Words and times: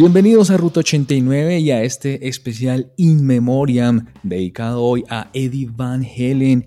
Bienvenidos 0.00 0.50
a 0.50 0.56
Ruta 0.56 0.80
89 0.80 1.58
y 1.58 1.70
a 1.72 1.82
este 1.82 2.26
especial 2.26 2.90
In 2.96 3.26
Memoriam 3.26 4.06
dedicado 4.22 4.82
hoy 4.82 5.04
a 5.10 5.28
Eddie 5.34 5.68
Van 5.70 6.02
Halen, 6.02 6.66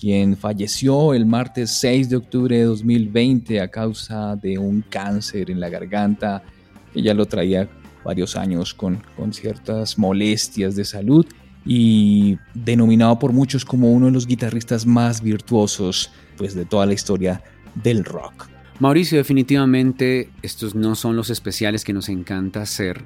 quien 0.00 0.36
falleció 0.36 1.12
el 1.12 1.26
martes 1.26 1.72
6 1.72 2.08
de 2.08 2.14
octubre 2.14 2.56
de 2.56 2.62
2020 2.62 3.60
a 3.60 3.66
causa 3.66 4.36
de 4.36 4.58
un 4.58 4.84
cáncer 4.88 5.50
en 5.50 5.58
la 5.58 5.70
garganta 5.70 6.44
que 6.94 7.02
ya 7.02 7.14
lo 7.14 7.26
traía 7.26 7.68
varios 8.04 8.36
años 8.36 8.74
con, 8.74 9.02
con 9.16 9.32
ciertas 9.32 9.98
molestias 9.98 10.76
de 10.76 10.84
salud 10.84 11.26
y 11.66 12.38
denominado 12.54 13.18
por 13.18 13.32
muchos 13.32 13.64
como 13.64 13.90
uno 13.90 14.06
de 14.06 14.12
los 14.12 14.24
guitarristas 14.28 14.86
más 14.86 15.20
virtuosos 15.20 16.12
pues, 16.36 16.54
de 16.54 16.64
toda 16.64 16.86
la 16.86 16.94
historia 16.94 17.42
del 17.74 18.04
rock. 18.04 18.48
Mauricio, 18.80 19.18
definitivamente 19.18 20.30
estos 20.42 20.76
no 20.76 20.94
son 20.94 21.16
los 21.16 21.30
especiales 21.30 21.84
que 21.84 21.92
nos 21.92 22.08
encanta 22.08 22.62
hacer, 22.62 23.04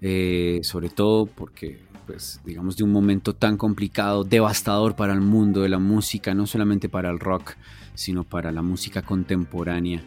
eh, 0.00 0.58
sobre 0.64 0.88
todo 0.88 1.26
porque, 1.26 1.84
pues, 2.06 2.40
digamos, 2.44 2.76
de 2.76 2.82
un 2.82 2.90
momento 2.90 3.32
tan 3.32 3.56
complicado, 3.56 4.24
devastador 4.24 4.96
para 4.96 5.12
el 5.12 5.20
mundo 5.20 5.62
de 5.62 5.68
la 5.68 5.78
música, 5.78 6.34
no 6.34 6.48
solamente 6.48 6.88
para 6.88 7.10
el 7.10 7.20
rock, 7.20 7.54
sino 7.94 8.24
para 8.24 8.50
la 8.50 8.62
música 8.62 9.02
contemporánea. 9.02 10.02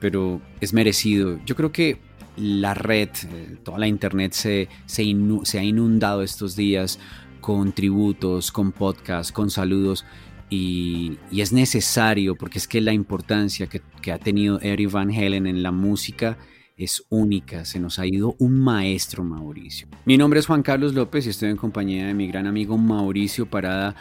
Pero 0.00 0.40
es 0.60 0.72
merecido. 0.72 1.38
Yo 1.46 1.54
creo 1.54 1.70
que 1.70 2.00
la 2.36 2.74
red, 2.74 3.10
eh, 3.30 3.56
toda 3.62 3.78
la 3.78 3.86
internet 3.86 4.32
se, 4.32 4.68
se 4.86 5.58
ha 5.58 5.62
inundado 5.62 6.22
estos 6.22 6.56
días 6.56 6.98
con 7.40 7.72
tributos, 7.72 8.50
con 8.50 8.72
podcasts, 8.72 9.32
con 9.32 9.48
saludos 9.48 10.04
y, 10.50 11.18
es 11.30 11.52
necesario 11.52 12.34
porque 12.34 12.58
es 12.58 12.66
que 12.66 12.80
la 12.80 12.92
importancia 12.92 13.68
que, 13.68 14.12
ha 14.12 14.18
tenido 14.18 14.60
Eric 14.60 14.90
Van 14.90 15.10
Halen 15.10 15.46
en 15.46 15.62
la 15.62 15.70
música 15.70 16.36
es 16.76 17.04
única, 17.08 17.64
se 17.64 17.78
nos 17.78 17.98
ha 17.98 18.06
ido 18.06 18.34
un 18.38 18.58
maestro 18.58 19.22
Mauricio. 19.22 19.86
Mi 20.04 20.16
nombre 20.16 20.40
es 20.40 20.46
Juan 20.46 20.62
Carlos 20.62 20.94
López 20.94 21.26
y 21.26 21.30
estoy 21.30 21.50
en 21.50 21.56
compañía 21.56 22.06
de 22.06 22.14
mi 22.14 22.26
gran 22.26 22.46
amigo 22.46 22.76
Mauricio 22.76 23.46
Parada. 23.46 23.94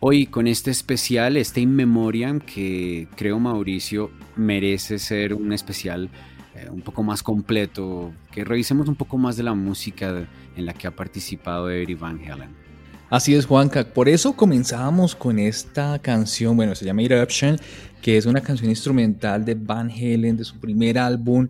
Hoy 0.00 0.26
con 0.26 0.46
este 0.46 0.70
especial, 0.70 1.36
este 1.38 1.62
In 1.62 1.74
Memoriam, 1.74 2.38
que 2.38 3.08
creo 3.16 3.40
Mauricio 3.40 4.10
merece 4.36 4.98
ser 4.98 5.32
un 5.32 5.52
especial 5.52 6.10
eh, 6.54 6.68
un 6.70 6.82
poco 6.82 7.02
más 7.02 7.22
completo, 7.22 8.12
que 8.30 8.44
revisemos 8.44 8.88
un 8.88 8.96
poco 8.96 9.16
más 9.16 9.38
de 9.38 9.42
la 9.42 9.54
música 9.54 10.28
en 10.54 10.66
la 10.66 10.74
que 10.74 10.86
ha 10.86 10.94
participado 10.94 11.70
Eric 11.70 11.98
Van 11.98 12.20
Halen. 12.20 12.65
Así 13.08 13.36
es, 13.36 13.46
Juanca. 13.46 13.84
Por 13.84 14.08
eso 14.08 14.32
comenzamos 14.32 15.14
con 15.14 15.38
esta 15.38 15.96
canción, 16.00 16.56
bueno, 16.56 16.74
se 16.74 16.84
llama 16.84 17.02
Eruption, 17.02 17.56
que 18.02 18.16
es 18.16 18.26
una 18.26 18.40
canción 18.40 18.68
instrumental 18.68 19.44
de 19.44 19.54
Van 19.54 19.88
Halen, 19.88 20.36
de 20.36 20.44
su 20.44 20.58
primer 20.58 20.98
álbum, 20.98 21.46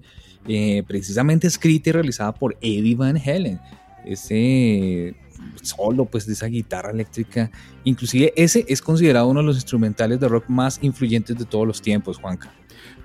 eh, 0.46 0.82
precisamente 0.86 1.46
escrita 1.46 1.88
y 1.88 1.92
realizada 1.92 2.34
por 2.34 2.58
Eddie 2.60 2.94
Van 2.94 3.16
Halen. 3.16 3.58
Ese 4.04 5.16
solo, 5.62 6.04
pues, 6.04 6.26
de 6.26 6.34
esa 6.34 6.46
guitarra 6.46 6.90
eléctrica. 6.90 7.50
Inclusive 7.84 8.34
ese 8.36 8.66
es 8.68 8.82
considerado 8.82 9.26
uno 9.26 9.40
de 9.40 9.46
los 9.46 9.56
instrumentales 9.56 10.20
de 10.20 10.28
rock 10.28 10.44
más 10.48 10.78
influyentes 10.82 11.38
de 11.38 11.46
todos 11.46 11.66
los 11.66 11.80
tiempos, 11.80 12.18
Juanca. 12.18 12.52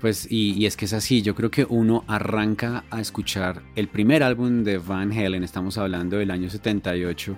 Pues 0.02 0.26
y, 0.30 0.52
y, 0.52 0.66
es 0.66 0.76
que 0.76 0.84
es 0.84 0.92
así, 0.92 1.22
yo 1.22 1.34
creo 1.34 1.50
que 1.50 1.64
uno 1.64 2.04
arranca 2.06 2.84
a 2.90 3.00
escuchar 3.00 3.62
el 3.76 3.88
primer 3.88 4.22
álbum 4.22 4.62
de 4.62 4.76
Van 4.76 5.10
Halen, 5.12 5.42
estamos 5.42 5.78
hablando 5.78 6.18
del 6.18 6.30
año 6.30 6.50
78, 6.50 7.36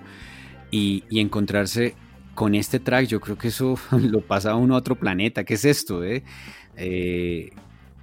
y, 0.75 1.19
encontrarse 1.19 1.95
con 2.33 2.53
este 2.53 2.79
track, 2.79 3.07
yo 3.07 3.21
creo 3.21 3.37
que 3.37 3.47
eso 3.47 3.77
lo 3.91 4.21
pasa 4.21 4.51
a 4.51 4.55
uno 4.55 4.75
otro 4.75 4.95
planeta. 4.95 5.43
¿Qué 5.43 5.53
es 5.53 5.65
esto? 5.65 6.03
Eh? 6.03 6.23
Eh, 6.75 7.51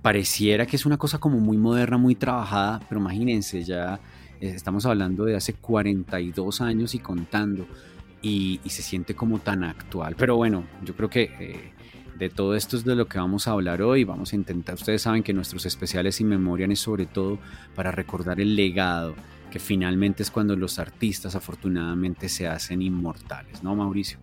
pareciera 0.01 0.67
que 0.67 0.77
es 0.77 0.87
una 0.87 0.97
cosa 0.97 1.19
como 1.19 1.39
muy 1.39 1.59
moderna, 1.59 1.99
muy 1.99 2.15
trabajada, 2.15 2.81
pero 2.89 3.01
imagínense, 3.01 3.63
ya 3.63 4.01
eh, 4.41 4.53
estamos 4.55 4.87
hablando 4.87 5.25
de 5.25 5.37
hace 5.37 5.53
42 5.55 6.61
años 6.63 6.95
y 6.95 6.99
contando, 6.99 7.67
y, 8.23 8.61
se 8.67 8.83
siente 8.83 9.15
como 9.15 9.39
tan 9.39 9.65
actual. 9.65 10.15
Pero 10.17 10.37
bueno, 10.37 10.65
yo 10.83 10.95
creo 10.95 11.11
que 11.11 11.73
de 12.19 12.31
todo 12.31 12.55
esto 12.55 12.77
es 12.77 12.85
de 12.85 12.95
lo 12.95 13.07
que 13.07 13.19
vamos 13.19 13.49
a 13.49 13.51
hablar 13.51 13.83
hoy. 13.83 14.05
Vamos 14.05 14.33
a 14.33 14.37
intentar, 14.37 14.77
ustedes 14.77 15.03
saben 15.03 15.23
que 15.23 15.35
nuestros 15.35 15.67
especiales 15.67 16.21
y 16.21 16.25
memorias 16.25 16.71
es 16.71 16.81
sobre 16.81 17.05
todo 17.05 17.39
para 17.75 17.91
recordar 17.91 18.41
el 18.41 18.57
legado 18.57 19.15
que 19.53 19.59
finalmente 19.59 20.23
es 20.23 20.31
cuando 20.31 20.57
los 20.57 20.79
artistas 20.79 21.35
afortunadamente 21.35 22.31
se 22.31 22.49
hacen 22.49 22.81
inmortales, 22.81 23.63
¿no, 23.63 23.77
Mauricio? 23.77 24.19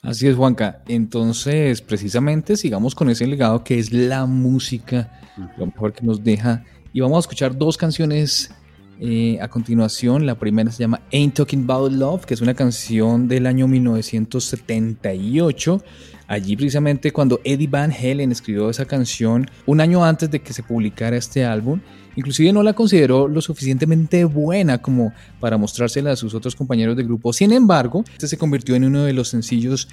Así 0.00 0.28
es, 0.28 0.36
Juanca. 0.36 0.84
Entonces, 0.86 1.82
precisamente 1.82 2.56
sigamos 2.56 2.94
con 2.94 3.10
ese 3.10 3.26
legado 3.26 3.64
que 3.64 3.80
es 3.80 3.92
la 3.92 4.26
música, 4.26 5.20
lo 5.56 5.66
mejor 5.66 5.92
que 5.92 6.06
nos 6.06 6.22
deja. 6.22 6.64
Y 6.92 7.00
vamos 7.00 7.16
a 7.16 7.20
escuchar 7.20 7.58
dos 7.58 7.76
canciones 7.76 8.54
eh, 9.00 9.38
a 9.40 9.48
continuación. 9.48 10.26
La 10.26 10.38
primera 10.38 10.70
se 10.70 10.80
llama 10.80 11.00
Ain't 11.12 11.34
Talking 11.34 11.64
About 11.64 11.92
Love, 11.92 12.26
que 12.26 12.34
es 12.34 12.40
una 12.40 12.54
canción 12.54 13.28
del 13.28 13.46
año 13.46 13.68
1978. 13.68 15.82
Allí 16.26 16.56
precisamente 16.56 17.10
cuando 17.10 17.40
Eddie 17.44 17.68
Van 17.68 17.90
Halen 17.90 18.32
escribió 18.32 18.68
esa 18.68 18.84
canción 18.84 19.50
un 19.66 19.80
año 19.80 20.04
antes 20.04 20.30
de 20.30 20.40
que 20.40 20.52
se 20.52 20.62
publicara 20.62 21.16
este 21.16 21.44
álbum 21.44 21.80
Inclusive 22.18 22.52
no 22.52 22.64
la 22.64 22.72
consideró 22.72 23.28
lo 23.28 23.40
suficientemente 23.40 24.24
buena 24.24 24.78
como 24.78 25.12
para 25.38 25.56
mostrársela 25.56 26.10
a 26.10 26.16
sus 26.16 26.34
otros 26.34 26.56
compañeros 26.56 26.96
de 26.96 27.04
grupo. 27.04 27.32
Sin 27.32 27.52
embargo, 27.52 28.02
este 28.10 28.26
se 28.26 28.36
convirtió 28.36 28.74
en 28.74 28.82
uno 28.82 29.04
de 29.04 29.12
los 29.12 29.28
sencillos 29.28 29.88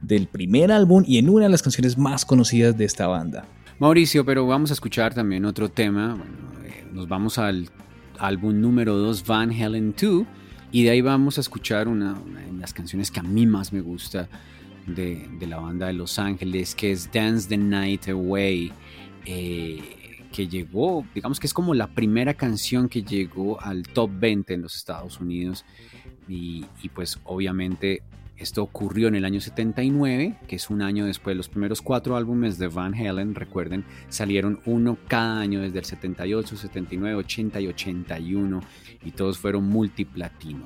del 0.00 0.26
primer 0.26 0.72
álbum 0.72 1.04
y 1.06 1.18
en 1.18 1.28
una 1.28 1.44
de 1.44 1.50
las 1.50 1.60
canciones 1.60 1.98
más 1.98 2.24
conocidas 2.24 2.78
de 2.78 2.86
esta 2.86 3.06
banda. 3.08 3.44
Mauricio, 3.78 4.24
pero 4.24 4.46
vamos 4.46 4.70
a 4.70 4.72
escuchar 4.72 5.12
también 5.12 5.44
otro 5.44 5.68
tema. 5.68 6.16
Eh, 6.64 6.86
nos 6.94 7.08
vamos 7.08 7.36
al 7.36 7.68
álbum 8.20 8.60
número 8.60 8.96
2, 8.96 9.26
Van 9.26 9.50
Halen 9.50 9.94
2, 10.00 10.26
y 10.72 10.84
de 10.84 10.90
ahí 10.90 11.00
vamos 11.00 11.38
a 11.38 11.40
escuchar 11.40 11.88
una, 11.88 12.14
de 12.14 12.52
las 12.58 12.72
canciones 12.72 13.10
que 13.10 13.20
a 13.20 13.22
mí 13.22 13.46
más 13.46 13.72
me 13.72 13.80
gusta 13.80 14.28
de, 14.86 15.28
la 15.40 15.58
banda 15.58 15.86
de 15.86 15.92
Los 15.92 16.18
Ángeles, 16.18 16.74
que 16.74 16.92
es 16.92 17.10
Dance 17.12 17.48
the 17.48 17.56
Night 17.56 18.08
Away, 18.08 18.72
eh, 19.24 20.26
que 20.32 20.48
llegó, 20.48 21.06
digamos 21.14 21.40
que 21.40 21.46
es 21.46 21.54
como 21.54 21.74
la 21.74 21.86
primera 21.86 22.34
canción 22.34 22.88
que 22.88 23.02
llegó 23.02 23.60
al 23.60 23.84
top 23.84 24.10
20 24.18 24.54
en 24.54 24.62
los 24.62 24.76
Estados 24.76 25.20
Unidos 25.20 25.64
y 26.28 26.64
pues 26.92 27.20
obviamente 27.24 28.02
esto 28.38 28.62
ocurrió 28.62 29.08
en 29.08 29.14
el 29.14 29.24
año 29.24 29.40
79, 29.40 30.36
que 30.46 30.56
es 30.56 30.68
un 30.68 30.82
año 30.82 31.06
después. 31.06 31.36
Los 31.36 31.48
primeros 31.48 31.80
cuatro 31.80 32.16
álbumes 32.16 32.58
de 32.58 32.68
Van 32.68 32.94
Halen, 32.94 33.34
recuerden, 33.34 33.84
salieron 34.08 34.60
uno 34.66 34.98
cada 35.08 35.40
año 35.40 35.62
desde 35.62 35.78
el 35.78 35.84
78, 35.84 36.56
79, 36.56 37.16
80 37.16 37.60
y 37.60 37.66
81 37.68 38.60
y 39.04 39.10
todos 39.12 39.38
fueron 39.38 39.68
multiplatino. 39.68 40.64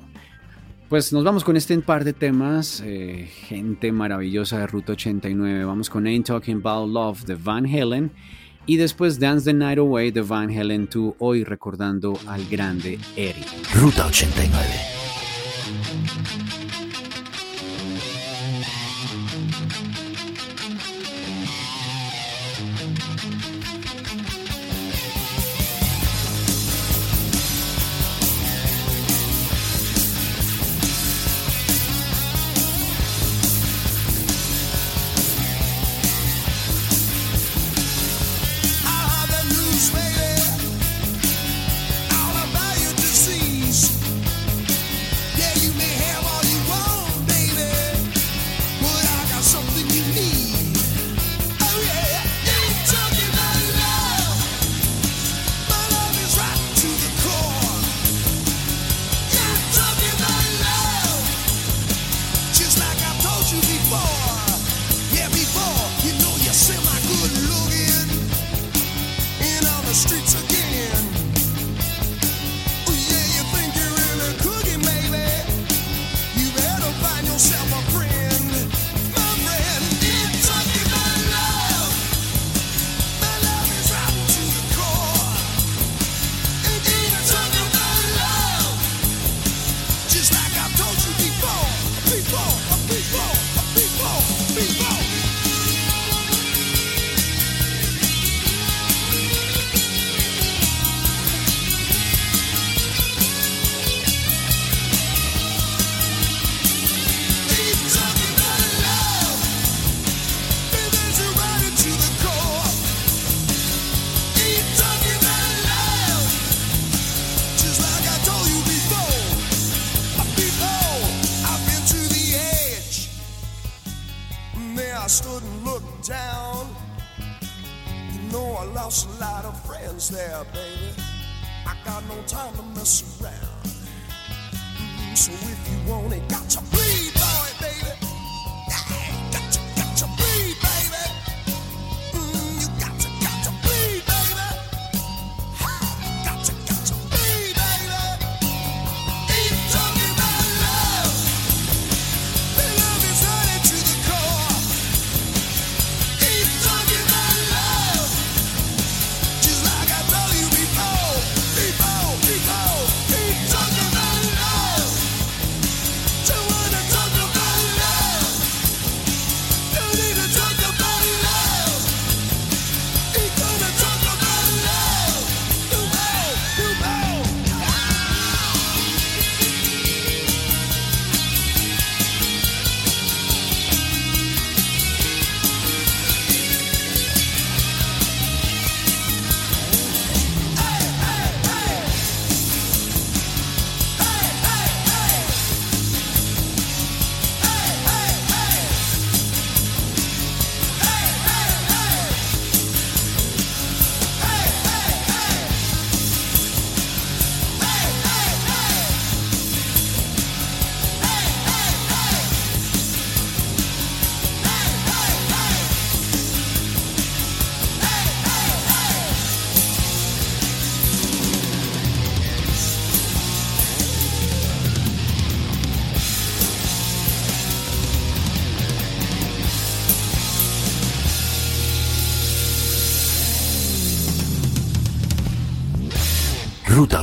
Pues 0.89 1.13
nos 1.13 1.23
vamos 1.23 1.45
con 1.45 1.55
este 1.55 1.77
par 1.79 2.03
de 2.03 2.11
temas, 2.11 2.83
eh, 2.85 3.29
gente 3.47 3.93
maravillosa 3.93 4.59
de 4.59 4.67
Ruta 4.67 4.91
89. 4.91 5.63
Vamos 5.63 5.89
con 5.89 6.05
Ain't 6.05 6.27
Talking 6.27 6.57
About 6.57 6.89
Love 6.89 7.23
de 7.23 7.35
Van 7.35 7.65
Halen 7.65 8.11
y 8.65 8.75
después 8.75 9.17
Dance 9.17 9.45
the 9.45 9.53
Night 9.53 9.79
Away 9.79 10.11
de 10.11 10.21
Van 10.21 10.49
Halen 10.49 10.89
2, 10.93 11.15
hoy 11.19 11.45
recordando 11.45 12.19
al 12.27 12.45
grande 12.49 12.99
Eric. 13.15 13.47
Ruta 13.73 14.07
89. 14.07 16.40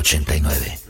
89. 0.09 0.88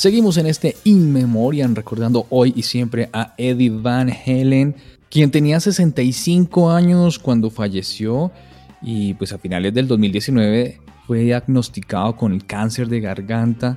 Seguimos 0.00 0.38
en 0.38 0.46
este 0.46 0.76
In 0.84 1.12
Memoriam 1.12 1.74
recordando 1.74 2.26
hoy 2.30 2.54
y 2.56 2.62
siempre 2.62 3.10
a 3.12 3.34
Eddie 3.36 3.68
Van 3.68 4.08
Halen, 4.08 4.74
quien 5.10 5.30
tenía 5.30 5.60
65 5.60 6.70
años 6.70 7.18
cuando 7.18 7.50
falleció 7.50 8.32
y 8.80 9.12
pues 9.12 9.34
a 9.34 9.38
finales 9.38 9.74
del 9.74 9.86
2019 9.86 10.80
fue 11.06 11.18
diagnosticado 11.18 12.16
con 12.16 12.32
el 12.32 12.46
cáncer 12.46 12.88
de 12.88 13.00
garganta 13.00 13.76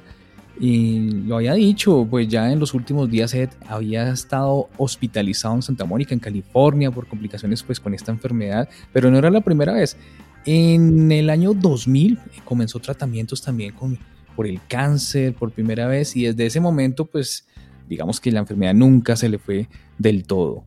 y 0.58 1.12
lo 1.12 1.36
había 1.36 1.56
dicho, 1.56 2.08
pues 2.10 2.30
ya 2.30 2.50
en 2.54 2.60
los 2.60 2.74
últimos 2.74 3.12
días 3.12 3.34
Ed 3.34 3.50
había 3.68 4.10
estado 4.10 4.70
hospitalizado 4.78 5.56
en 5.56 5.62
Santa 5.62 5.84
Mónica, 5.84 6.14
en 6.14 6.22
California, 6.22 6.90
por 6.90 7.06
complicaciones 7.06 7.64
pues 7.64 7.82
con 7.82 7.94
esta 7.94 8.14
enfermedad, 8.14 8.70
pero 8.94 9.12
no 9.12 9.18
era 9.18 9.30
la 9.30 9.42
primera 9.42 9.74
vez. 9.74 9.98
En 10.46 11.12
el 11.12 11.30
año 11.30 11.54
2000 11.54 12.18
comenzó 12.46 12.80
tratamientos 12.80 13.42
también 13.42 13.74
con, 13.74 14.00
por 14.36 14.48
el 14.48 14.60
cáncer 14.68 15.34
por 15.34 15.52
primera 15.52 15.88
vez 15.88 16.16
y 16.16 16.26
desde 16.26 16.46
ese 16.46 16.60
momento 16.60 17.06
pues 17.06 17.48
digamos 17.88 18.20
que 18.20 18.32
la 18.32 18.40
enfermedad 18.40 18.74
nunca 18.74 19.16
se 19.16 19.30
le 19.30 19.38
fue 19.38 19.68
del 19.98 20.24
todo. 20.24 20.64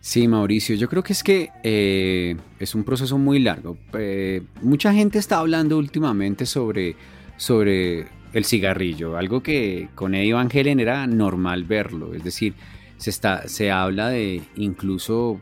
Sí, 0.00 0.28
Mauricio, 0.28 0.76
yo 0.76 0.86
creo 0.88 1.02
que 1.02 1.14
es 1.14 1.22
que 1.22 1.48
eh, 1.62 2.36
es 2.58 2.74
un 2.74 2.84
proceso 2.84 3.16
muy 3.16 3.38
largo. 3.38 3.78
Eh, 3.94 4.42
mucha 4.60 4.92
gente 4.92 5.18
está 5.18 5.38
hablando 5.38 5.78
últimamente 5.78 6.44
sobre, 6.44 6.94
sobre 7.38 8.06
el 8.34 8.44
cigarrillo, 8.44 9.16
algo 9.16 9.42
que 9.42 9.88
con 9.94 10.14
Eddie 10.14 10.34
Van 10.34 10.50
Halen 10.52 10.80
era 10.80 11.06
normal 11.06 11.64
verlo, 11.64 12.12
es 12.12 12.22
decir, 12.22 12.52
se, 12.98 13.08
está, 13.10 13.48
se 13.48 13.70
habla 13.70 14.10
de 14.10 14.42
incluso 14.56 15.40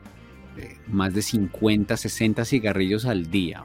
eh, 0.57 0.77
más 0.87 1.13
de 1.13 1.23
50, 1.23 1.97
60 1.97 2.45
cigarrillos 2.45 3.05
al 3.07 3.31
día, 3.31 3.65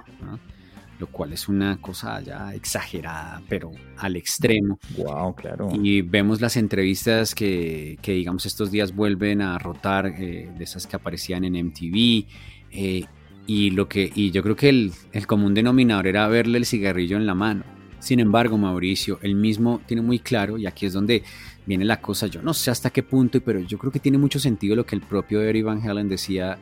lo 1.00 1.08
cual 1.08 1.34
es 1.34 1.48
una 1.48 1.80
cosa 1.80 2.22
ya 2.22 2.54
exagerada, 2.54 3.42
pero 3.48 3.72
al 3.98 4.16
extremo. 4.16 4.80
Wow, 4.98 5.36
claro. 5.36 5.70
Y 5.82 6.02
vemos 6.02 6.42
las 6.42 6.58
entrevistas 6.58 7.36
que, 7.36 7.98
que 8.02 8.14
digamos, 8.14 8.46
estos 8.46 8.72
días 8.72 8.96
vuelven 8.96 9.42
a 9.42 9.58
rotar, 9.60 10.08
eh, 10.08 10.50
de 10.58 10.64
esas 10.64 10.88
que 10.88 10.96
aparecían 10.96 11.44
en 11.44 11.68
MTV. 11.68 12.26
Eh, 12.72 13.06
y, 13.46 13.70
lo 13.72 13.88
que, 13.88 14.12
y 14.14 14.32
yo 14.32 14.44
creo 14.44 14.56
que 14.56 14.70
el, 14.70 14.92
el 15.14 15.28
común 15.28 15.54
denominador 15.54 16.08
era 16.08 16.28
verle 16.28 16.58
el 16.58 16.66
cigarrillo 16.66 17.18
en 17.18 17.26
la 17.26 17.36
mano. 17.36 17.64
Sin 18.00 18.20
embargo, 18.20 18.58
Mauricio, 18.58 19.20
él 19.22 19.36
mismo 19.36 19.82
tiene 19.86 20.02
muy 20.02 20.20
claro, 20.20 20.58
y 20.58 20.66
aquí 20.66 20.86
es 20.86 20.94
donde 20.94 21.24
viene 21.66 21.84
la 21.84 22.00
cosa, 22.00 22.28
yo 22.28 22.42
no 22.42 22.54
sé 22.54 22.72
hasta 22.72 22.90
qué 22.90 23.04
punto, 23.04 23.42
pero 23.42 23.60
yo 23.60 23.78
creo 23.78 23.92
que 23.92 24.00
tiene 24.00 24.18
mucho 24.18 24.40
sentido 24.40 24.76
lo 24.76 24.86
que 24.86 24.96
el 24.96 25.02
propio 25.02 25.42
Eric 25.42 25.66
Van 25.66 25.82
Halen 25.82 26.08
decía 26.08 26.58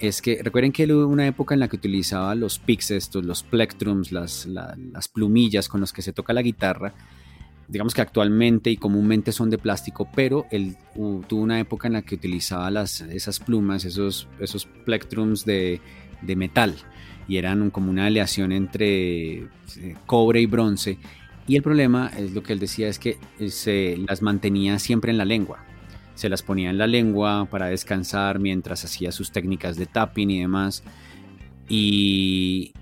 es 0.00 0.22
que 0.22 0.42
recuerden 0.42 0.72
que 0.72 0.90
hubo 0.92 1.06
una 1.06 1.26
época 1.26 1.54
en 1.54 1.60
la 1.60 1.68
que 1.68 1.76
utilizaba 1.76 2.34
los 2.34 2.58
picks 2.58 2.90
estos, 2.90 3.24
los 3.24 3.42
plectrums, 3.42 4.12
las, 4.12 4.46
las 4.46 5.08
plumillas 5.08 5.68
con 5.68 5.80
los 5.80 5.92
que 5.92 6.02
se 6.02 6.12
toca 6.12 6.32
la 6.32 6.42
guitarra. 6.42 6.94
Digamos 7.68 7.94
que 7.94 8.00
actualmente 8.00 8.70
y 8.70 8.76
comúnmente 8.78 9.30
son 9.30 9.50
de 9.50 9.58
plástico, 9.58 10.08
pero 10.14 10.46
él 10.50 10.76
tuvo 10.94 11.42
una 11.42 11.60
época 11.60 11.86
en 11.86 11.92
la 11.92 12.02
que 12.02 12.16
utilizaba 12.16 12.70
las, 12.70 13.02
esas 13.02 13.38
plumas, 13.38 13.84
esos, 13.84 14.26
esos 14.40 14.66
plectrums 14.66 15.44
de, 15.44 15.80
metal, 16.22 16.74
y 17.28 17.36
eran 17.36 17.70
como 17.70 17.90
una 17.90 18.06
aleación 18.06 18.50
entre 18.52 19.32
eh, 19.34 19.48
cobre 20.06 20.40
y 20.40 20.46
bronce. 20.46 20.98
Y 21.46 21.56
el 21.56 21.62
problema, 21.62 22.10
es 22.16 22.32
lo 22.32 22.42
que 22.42 22.54
él 22.54 22.58
decía, 22.58 22.88
es 22.88 22.98
que 22.98 23.18
se 23.48 23.98
las 24.08 24.22
mantenía 24.22 24.78
siempre 24.78 25.10
en 25.12 25.18
la 25.18 25.24
lengua 25.24 25.64
se 26.20 26.28
las 26.28 26.42
ponía 26.42 26.68
en 26.68 26.76
la 26.76 26.86
lengua 26.86 27.46
para 27.50 27.66
descansar 27.66 28.38
mientras 28.38 28.84
hacía 28.84 29.10
sus 29.10 29.32
técnicas 29.32 29.76
de 29.76 29.86
tapping 29.86 30.30
y 30.30 30.40
demás. 30.40 30.84
Y, 31.66 32.74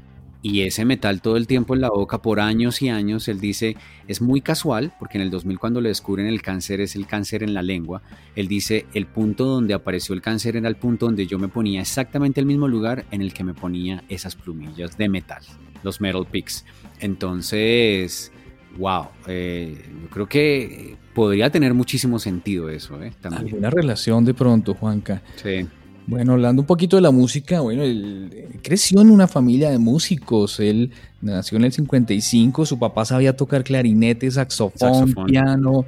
y 0.42 0.62
ese 0.62 0.85
metal 0.85 1.21
todo 1.21 1.37
el 1.37 1.47
tiempo 1.47 1.75
en 1.75 1.80
la 1.80 1.88
boca 1.88 2.21
por 2.21 2.40
años 2.40 2.83
y 2.83 2.88
años, 2.88 3.28
él 3.28 3.38
dice, 3.38 3.76
es 4.09 4.21
muy 4.21 4.40
casual, 4.40 4.92
porque 4.99 5.18
en 5.18 5.23
el 5.23 5.30
2000 5.30 5.59
cuando 5.59 5.80
le 5.80 5.90
descubren 5.90 6.26
el 6.26 6.42
cáncer 6.42 6.80
es 6.80 6.97
el 6.97 7.07
cáncer 7.07 7.45
en 7.45 7.54
la 7.54 7.62
lengua, 7.62 8.02
él 8.35 8.49
dice, 8.49 8.87
el 8.92 9.07
punto 9.07 9.45
donde 9.45 9.75
apareció 9.75 10.16
el 10.16 10.21
cáncer 10.21 10.57
era 10.57 10.68
el 10.68 10.76
punto 10.76 11.07
donde 11.07 11.26
yo 11.26 11.38
me 11.38 11.49
ponía 11.49 11.80
exactamente 11.80 12.40
el 12.40 12.47
mismo 12.47 12.66
lugar 12.66 13.04
en 13.12 13.23
el 13.23 13.33
que 13.33 13.45
me 13.45 13.54
ponía 13.54 14.02
esas 14.09 14.35
plumillas 14.35 14.99
de 14.99 15.09
metal, 15.09 15.42
los 15.85 16.00
metal 16.00 16.26
picks. 16.26 16.64
Entonces, 16.99 18.33
wow, 18.76 19.07
eh, 19.26 19.80
yo 20.02 20.09
creo 20.09 20.28
que 20.28 20.97
podría 21.18 21.50
tener 21.50 21.75
muchísimo 21.75 22.20
sentido 22.20 22.70
eso. 22.70 23.02
¿eh? 23.02 23.12
También. 23.20 23.46
Alguna 23.46 23.70
relación 23.70 24.25
de 24.25 24.34
pronto, 24.34 24.75
Juanca. 24.75 25.20
Sí. 25.34 25.66
Bueno, 26.06 26.34
hablando 26.34 26.62
un 26.62 26.66
poquito 26.66 26.94
de 26.94 27.02
la 27.02 27.10
música, 27.10 27.58
bueno, 27.58 27.82
él 27.82 28.60
creció 28.62 29.00
en 29.00 29.10
una 29.10 29.26
familia 29.26 29.68
de 29.70 29.78
músicos. 29.78 30.60
Él 30.60 30.92
nació 31.20 31.58
en 31.58 31.64
el 31.64 31.72
55, 31.72 32.64
su 32.64 32.78
papá 32.78 33.04
sabía 33.04 33.37
tocar 33.37 33.64
clarinete, 33.64 34.30
saxofón, 34.30 35.12
piano. 35.26 35.84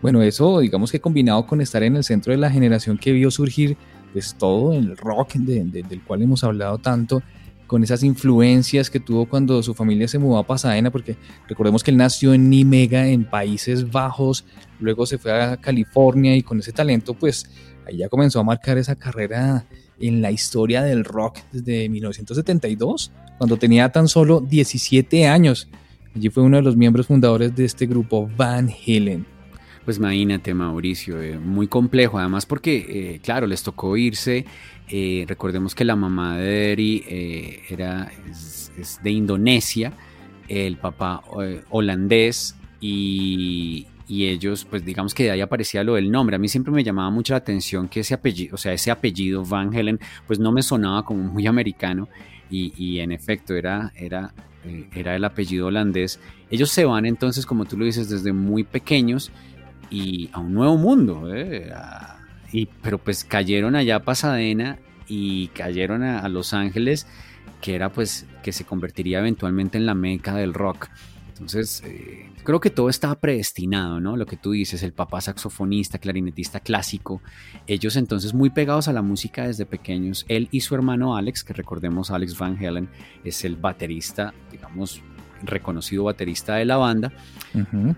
Bueno, 0.00 0.22
eso, 0.22 0.60
digamos 0.60 0.90
que 0.90 0.98
combinado 0.98 1.46
con 1.46 1.60
estar 1.60 1.82
en 1.82 1.96
el 1.96 2.02
centro 2.02 2.32
de 2.32 2.38
la 2.38 2.50
generación 2.50 2.96
que 2.96 3.12
vio 3.12 3.30
surgir, 3.30 3.76
pues 4.14 4.34
todo 4.34 4.72
el 4.72 4.96
rock 4.96 5.34
del 5.34 6.00
cual 6.06 6.22
hemos 6.22 6.42
hablado 6.42 6.78
tanto, 6.78 7.22
con 7.70 7.84
esas 7.84 8.02
influencias 8.02 8.90
que 8.90 8.98
tuvo 8.98 9.26
cuando 9.26 9.62
su 9.62 9.74
familia 9.74 10.08
se 10.08 10.18
mudó 10.18 10.38
a 10.38 10.44
Pasadena, 10.44 10.90
porque 10.90 11.16
recordemos 11.48 11.84
que 11.84 11.92
él 11.92 11.98
nació 11.98 12.34
en 12.34 12.50
Nimega, 12.50 13.06
en 13.06 13.24
Países 13.24 13.92
Bajos, 13.92 14.44
luego 14.80 15.06
se 15.06 15.18
fue 15.18 15.40
a 15.40 15.56
California 15.56 16.34
y 16.34 16.42
con 16.42 16.58
ese 16.58 16.72
talento, 16.72 17.14
pues 17.14 17.48
ahí 17.86 17.98
ya 17.98 18.08
comenzó 18.08 18.40
a 18.40 18.42
marcar 18.42 18.76
esa 18.76 18.96
carrera 18.96 19.66
en 20.00 20.20
la 20.20 20.32
historia 20.32 20.82
del 20.82 21.04
rock 21.04 21.38
desde 21.52 21.88
1972, 21.88 23.12
cuando 23.38 23.56
tenía 23.56 23.88
tan 23.92 24.08
solo 24.08 24.40
17 24.40 25.28
años. 25.28 25.68
Allí 26.16 26.28
fue 26.28 26.42
uno 26.42 26.56
de 26.56 26.64
los 26.64 26.76
miembros 26.76 27.06
fundadores 27.06 27.54
de 27.54 27.66
este 27.66 27.86
grupo 27.86 28.28
Van 28.36 28.68
Halen. 28.68 29.24
Pues 29.90 29.98
imagínate, 29.98 30.54
Mauricio, 30.54 31.20
eh, 31.20 31.36
muy 31.36 31.66
complejo, 31.66 32.20
además 32.20 32.46
porque, 32.46 32.76
eh, 32.88 33.20
claro, 33.24 33.48
les 33.48 33.64
tocó 33.64 33.96
irse 33.96 34.46
eh, 34.88 35.24
recordemos 35.26 35.74
que 35.74 35.84
la 35.84 35.96
mamá 35.96 36.38
de 36.38 36.70
Eri 36.70 37.04
eh, 37.08 37.62
era, 37.70 38.08
de 39.02 39.10
Indonesia, 39.10 39.92
el 40.46 40.76
papá 40.76 41.24
holandés 41.70 42.54
y, 42.80 43.88
ellos, 44.08 44.64
pues 44.64 44.84
digamos 44.84 45.12
que 45.12 45.24
de 45.24 45.32
ahí 45.32 45.40
aparecía 45.40 45.82
lo 45.82 45.94
del 45.94 46.08
nombre. 46.08 46.36
A 46.36 46.38
mí 46.38 46.46
siempre 46.46 46.72
me 46.72 46.84
llamaba 46.84 47.10
mucho 47.10 47.32
la 47.32 47.38
atención 47.38 47.88
que 47.88 47.98
ese 47.98 48.14
apellido, 48.14 48.54
o 48.54 48.58
sea, 48.58 48.72
ese 48.72 48.92
apellido 48.92 49.44
Van 49.44 49.74
Helen, 49.74 49.98
pues 50.28 50.38
no 50.38 50.52
me 50.52 50.62
sonaba 50.62 51.04
como 51.04 51.24
muy 51.24 51.48
americano 51.48 52.08
y, 52.48 53.00
en 53.00 53.10
efecto 53.10 53.56
era, 53.56 53.92
era, 53.96 54.32
era 54.94 55.16
el 55.16 55.24
apellido 55.24 55.66
holandés. 55.66 56.20
Ellos 56.48 56.70
se 56.70 56.84
van 56.84 57.06
entonces, 57.06 57.44
como 57.44 57.64
tú 57.64 57.76
lo 57.76 57.84
dices, 57.84 58.08
desde 58.08 58.32
muy 58.32 58.62
pequeños 58.62 59.32
y 59.90 60.30
a 60.32 60.38
un 60.38 60.54
nuevo 60.54 60.76
mundo, 60.76 61.28
y, 62.52 62.66
pero 62.82 62.98
pues 62.98 63.24
cayeron 63.24 63.76
allá 63.76 63.96
a 63.96 64.02
Pasadena 64.04 64.78
y 65.08 65.48
cayeron 65.48 66.02
a, 66.02 66.28
Los 66.28 66.54
Ángeles, 66.54 67.06
que 67.60 67.74
era 67.74 67.92
pues 67.92 68.26
que 68.42 68.52
se 68.52 68.64
convertiría 68.64 69.18
eventualmente 69.18 69.76
en 69.76 69.86
la 69.86 69.94
meca 69.94 70.34
del 70.34 70.54
rock. 70.54 70.88
Entonces, 71.30 71.82
eh, 71.86 72.30
creo 72.44 72.60
que 72.60 72.68
todo 72.68 72.90
estaba 72.90 73.18
predestinado, 73.18 73.98
¿no? 73.98 74.16
Lo 74.16 74.26
que 74.26 74.36
tú 74.36 74.52
dices, 74.52 74.82
el 74.82 74.92
papá 74.92 75.22
saxofonista, 75.22 75.98
clarinetista 75.98 76.60
clásico, 76.60 77.22
ellos 77.66 77.96
entonces 77.96 78.34
muy 78.34 78.50
pegados 78.50 78.88
a 78.88 78.92
la 78.92 79.00
música 79.02 79.46
desde 79.46 79.64
pequeños. 79.64 80.26
Él 80.28 80.48
y 80.50 80.60
su 80.60 80.74
hermano 80.74 81.16
Alex, 81.16 81.42
que 81.42 81.54
recordemos 81.54 82.10
Alex 82.10 82.38
Van 82.38 82.62
Halen, 82.62 82.88
es 83.24 83.44
el 83.44 83.56
baterista, 83.56 84.34
digamos, 84.52 85.02
reconocido 85.42 86.04
baterista 86.04 86.56
de 86.56 86.64
la 86.64 86.76
banda, 86.76 87.12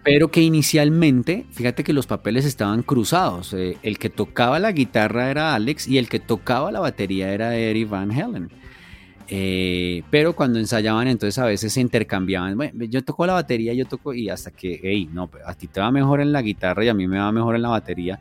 pero 0.02 0.30
que 0.30 0.40
inicialmente, 0.40 1.46
fíjate 1.50 1.84
que 1.84 1.92
los 1.92 2.06
papeles 2.06 2.44
estaban 2.44 2.82
cruzados. 2.82 3.52
Eh, 3.54 3.76
el 3.82 3.98
que 3.98 4.08
tocaba 4.08 4.58
la 4.58 4.72
guitarra 4.72 5.30
era 5.30 5.54
Alex 5.54 5.88
y 5.88 5.98
el 5.98 6.08
que 6.08 6.20
tocaba 6.20 6.72
la 6.72 6.80
batería 6.80 7.32
era 7.32 7.56
Eddie 7.56 7.84
Van 7.84 8.10
Halen. 8.10 8.50
Eh, 9.28 10.02
pero 10.10 10.34
cuando 10.34 10.58
ensayaban, 10.58 11.08
entonces 11.08 11.38
a 11.38 11.46
veces 11.46 11.72
se 11.72 11.80
intercambiaban. 11.80 12.58
yo 12.90 13.02
toco 13.02 13.26
la 13.26 13.32
batería, 13.32 13.72
yo 13.72 13.86
toco, 13.86 14.12
y 14.12 14.28
hasta 14.28 14.50
que, 14.50 14.78
hey, 14.82 15.08
no, 15.10 15.30
a 15.46 15.54
ti 15.54 15.68
te 15.68 15.80
va 15.80 15.90
mejor 15.90 16.20
en 16.20 16.32
la 16.32 16.42
guitarra 16.42 16.84
y 16.84 16.88
a 16.88 16.94
mí 16.94 17.08
me 17.08 17.18
va 17.18 17.32
mejor 17.32 17.56
en 17.56 17.62
la 17.62 17.70
batería. 17.70 18.18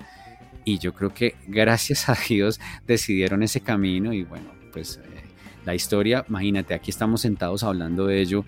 Y 0.63 0.78
yo 0.78 0.94
creo 0.94 1.13
que 1.13 1.36
gracias 1.48 2.08
a 2.08 2.16
Dios 2.16 2.60
decidieron 2.88 3.44
ese 3.44 3.62
camino 3.62 4.13
y 4.13 4.24
bueno, 4.24 4.51
pues 4.72 5.01
eh, 5.04 5.22
la 5.66 5.75
historia, 5.75 6.24
imagínate, 6.30 6.74
aquí 6.74 6.92
estamos 6.92 7.22
sentados 7.22 7.63
hablando 7.63 8.08
de 8.08 8.22
ello 8.22 8.46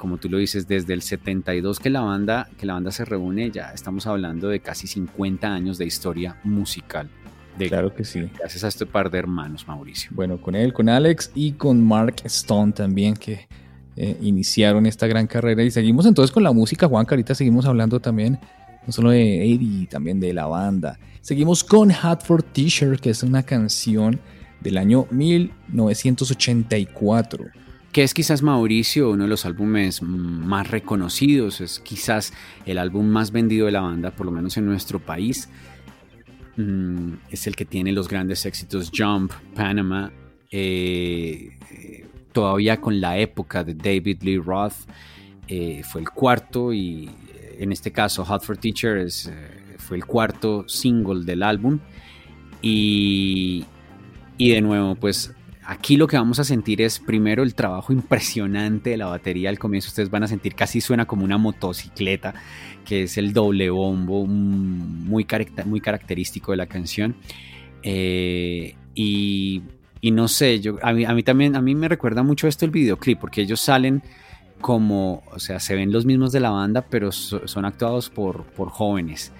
como 0.00 0.16
tú 0.16 0.30
lo 0.30 0.38
dices, 0.38 0.66
desde 0.66 0.94
el 0.94 1.02
72 1.02 1.78
que 1.78 1.90
la 1.90 2.00
banda, 2.00 2.48
que 2.56 2.64
la 2.64 2.72
banda 2.72 2.90
se 2.90 3.04
reúne, 3.04 3.50
ya 3.50 3.72
estamos 3.72 4.06
hablando 4.06 4.48
de 4.48 4.60
casi 4.60 4.86
50 4.86 5.46
años 5.46 5.76
de 5.76 5.84
historia 5.84 6.38
musical. 6.42 7.10
De, 7.58 7.68
claro 7.68 7.94
que 7.94 8.04
sí. 8.04 8.30
Gracias 8.38 8.64
a 8.64 8.68
este 8.68 8.86
par 8.86 9.10
de 9.10 9.18
hermanos, 9.18 9.68
Mauricio. 9.68 10.10
Bueno, 10.14 10.40
con 10.40 10.54
él, 10.54 10.72
con 10.72 10.88
Alex 10.88 11.32
y 11.34 11.52
con 11.52 11.84
Mark 11.84 12.22
Stone 12.24 12.72
también, 12.72 13.14
que 13.14 13.46
eh, 13.96 14.16
iniciaron 14.22 14.86
esta 14.86 15.06
gran 15.06 15.26
carrera. 15.26 15.62
Y 15.62 15.70
seguimos 15.70 16.06
entonces 16.06 16.32
con 16.32 16.44
la 16.44 16.52
música, 16.52 16.88
Juan, 16.88 17.04
que 17.04 17.12
ahorita 17.14 17.34
seguimos 17.34 17.66
hablando 17.66 18.00
también, 18.00 18.38
no 18.86 18.92
solo 18.94 19.10
de 19.10 19.44
Eddie, 19.44 19.86
también 19.86 20.18
de 20.18 20.32
la 20.32 20.46
banda. 20.46 20.98
Seguimos 21.20 21.62
con 21.62 21.92
Hatford 21.92 22.44
T-shirt, 22.54 23.00
que 23.00 23.10
es 23.10 23.22
una 23.22 23.42
canción 23.42 24.18
del 24.62 24.78
año 24.78 25.06
1984 25.10 27.59
que 27.92 28.04
es 28.04 28.14
quizás 28.14 28.42
Mauricio, 28.42 29.10
uno 29.10 29.24
de 29.24 29.28
los 29.28 29.44
álbumes 29.44 30.02
más 30.02 30.70
reconocidos, 30.70 31.60
es 31.60 31.80
quizás 31.80 32.32
el 32.64 32.78
álbum 32.78 33.06
más 33.06 33.32
vendido 33.32 33.66
de 33.66 33.72
la 33.72 33.80
banda, 33.80 34.12
por 34.12 34.26
lo 34.26 34.32
menos 34.32 34.56
en 34.56 34.66
nuestro 34.66 35.00
país. 35.00 35.48
Mm, 36.56 37.14
es 37.30 37.46
el 37.46 37.56
que 37.56 37.64
tiene 37.64 37.92
los 37.92 38.08
grandes 38.08 38.46
éxitos 38.46 38.92
Jump, 38.96 39.32
Panama, 39.54 40.12
eh, 40.50 41.58
eh, 41.70 42.06
todavía 42.32 42.80
con 42.80 43.00
la 43.00 43.18
época 43.18 43.64
de 43.64 43.74
David 43.74 44.22
Lee 44.22 44.38
Roth, 44.38 44.74
eh, 45.48 45.82
fue 45.82 46.00
el 46.02 46.10
cuarto 46.10 46.72
y 46.72 47.10
en 47.58 47.72
este 47.72 47.90
caso 47.90 48.24
Hot 48.24 48.44
for 48.44 48.56
Teachers 48.56 49.30
fue 49.78 49.96
el 49.96 50.06
cuarto 50.06 50.68
single 50.68 51.24
del 51.24 51.42
álbum. 51.42 51.80
Y, 52.62 53.64
y 54.38 54.50
de 54.50 54.60
nuevo, 54.60 54.94
pues 54.94 55.34
Aquí 55.70 55.96
lo 55.96 56.08
que 56.08 56.16
vamos 56.16 56.40
a 56.40 56.44
sentir 56.44 56.82
es 56.82 56.98
primero 56.98 57.44
el 57.44 57.54
trabajo 57.54 57.92
impresionante 57.92 58.90
de 58.90 58.96
la 58.96 59.06
batería. 59.06 59.50
Al 59.50 59.60
comienzo 59.60 59.86
ustedes 59.86 60.10
van 60.10 60.24
a 60.24 60.26
sentir 60.26 60.56
casi 60.56 60.80
suena 60.80 61.06
como 61.06 61.24
una 61.24 61.38
motocicleta, 61.38 62.34
que 62.84 63.04
es 63.04 63.16
el 63.16 63.32
doble 63.32 63.70
bombo 63.70 64.26
muy, 64.26 65.24
muy 65.64 65.80
característico 65.80 66.50
de 66.50 66.56
la 66.56 66.66
canción. 66.66 67.14
Eh, 67.84 68.74
y, 68.96 69.62
no 70.02 70.26
sé, 70.26 70.60
a, 70.82 70.92
mí, 70.92 71.22
también, 71.22 71.54
a 71.54 71.62
mí 71.62 71.76
me 71.76 71.86
recuerda 71.86 72.24
mucho 72.24 72.48
esto 72.48 72.64
el 72.64 72.72
videoclip, 72.72 73.20
porque 73.20 73.42
ellos 73.42 73.60
salen 73.60 74.02
como, 74.60 75.22
o 75.30 75.38
sea, 75.38 75.60
se 75.60 75.76
ven 75.76 75.92
los 75.92 76.04
mismos 76.04 76.32
de 76.32 76.40
la 76.40 76.50
banda, 76.50 76.84
pero 76.90 77.12
son 77.12 77.64
actuados 77.64 78.10
por, 78.10 78.44
jóvenes. 78.56 79.30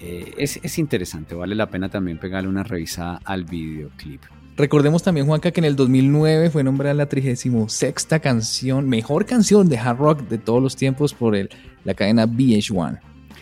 Eh, 0.00 0.34
es 0.36 0.78
interesante, 0.80 1.36
vale 1.36 1.54
la 1.54 1.70
pena 1.70 1.88
también 1.88 2.18
pegarle 2.18 2.48
una 2.48 2.64
revisada 2.64 3.20
al 3.24 3.44
videoclip. 3.44 4.22
Recordemos 4.56 5.02
también, 5.02 5.26
Juanca, 5.26 5.50
que 5.50 5.60
en 5.60 5.66
el 5.66 5.76
2009 5.76 6.48
fue 6.48 6.64
nombrada 6.64 6.94
la 6.94 7.06
36 7.06 7.52
canción, 8.22 8.88
mejor 8.88 9.26
canción 9.26 9.68
de 9.68 9.76
hard 9.76 9.98
rock 9.98 10.22
de 10.28 10.38
todos 10.38 10.62
los 10.62 10.76
tiempos 10.76 11.12
por 11.12 11.36
la 11.84 11.94
cadena 11.94 12.26
VH1. 12.26 13.00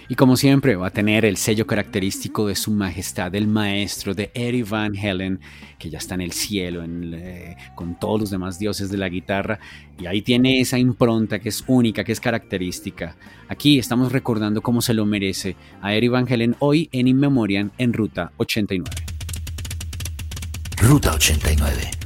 Y 0.09 0.16
como 0.16 0.37
siempre 0.37 0.74
va 0.74 0.88
a 0.88 0.90
tener 0.90 1.24
el 1.24 1.37
sello 1.37 1.66
característico 1.66 2.46
de 2.46 2.57
su 2.57 2.72
majestad, 2.72 3.35
el 3.35 3.46
maestro 3.46 4.12
de 4.12 4.31
Eddie 4.35 4.64
Van 4.64 4.94
Halen, 4.96 5.40
que 5.79 5.88
ya 5.88 5.98
está 5.98 6.14
en 6.14 6.20
el 6.20 6.33
cielo 6.33 6.83
eh, 6.85 7.57
con 7.74 7.98
todos 7.98 8.20
los 8.20 8.31
demás 8.31 8.59
dioses 8.59 8.90
de 8.90 8.98
la 8.98 9.09
guitarra. 9.09 9.61
Y 9.98 10.07
ahí 10.07 10.20
tiene 10.20 10.61
esa 10.61 10.79
impronta 10.79 11.38
que 11.38 11.48
es 11.48 11.64
única, 11.68 12.05
que 12.05 12.12
es 12.12 12.20
característica. 12.20 13.16
Aquí 13.48 13.79
estamos 13.79 14.12
recordando 14.12 14.61
cómo 14.61 14.83
se 14.83 14.92
lo 14.92 15.07
merece 15.07 15.57
a 15.81 15.94
Eddie 15.94 16.11
Van 16.11 16.31
Halen 16.31 16.57
hoy 16.59 16.88
en 16.92 17.07
In 17.07 17.72
en 17.79 17.92
Ruta 17.92 18.33
89. 18.37 19.13
Ruta 20.80 21.18
89. 21.18 22.03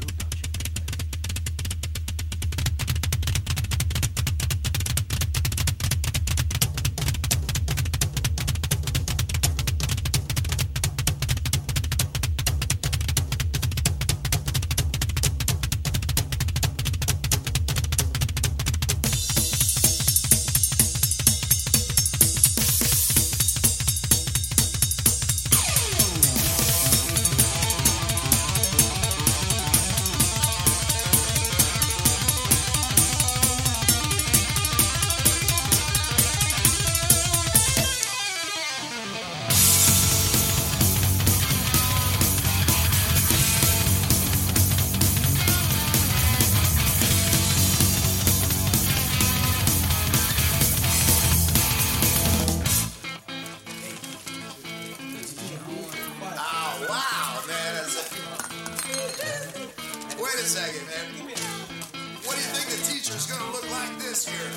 is 63.19 63.27
going 63.27 63.41
to 63.41 63.51
look 63.51 63.69
like 63.73 63.99
this 63.99 64.29
here. 64.29 64.49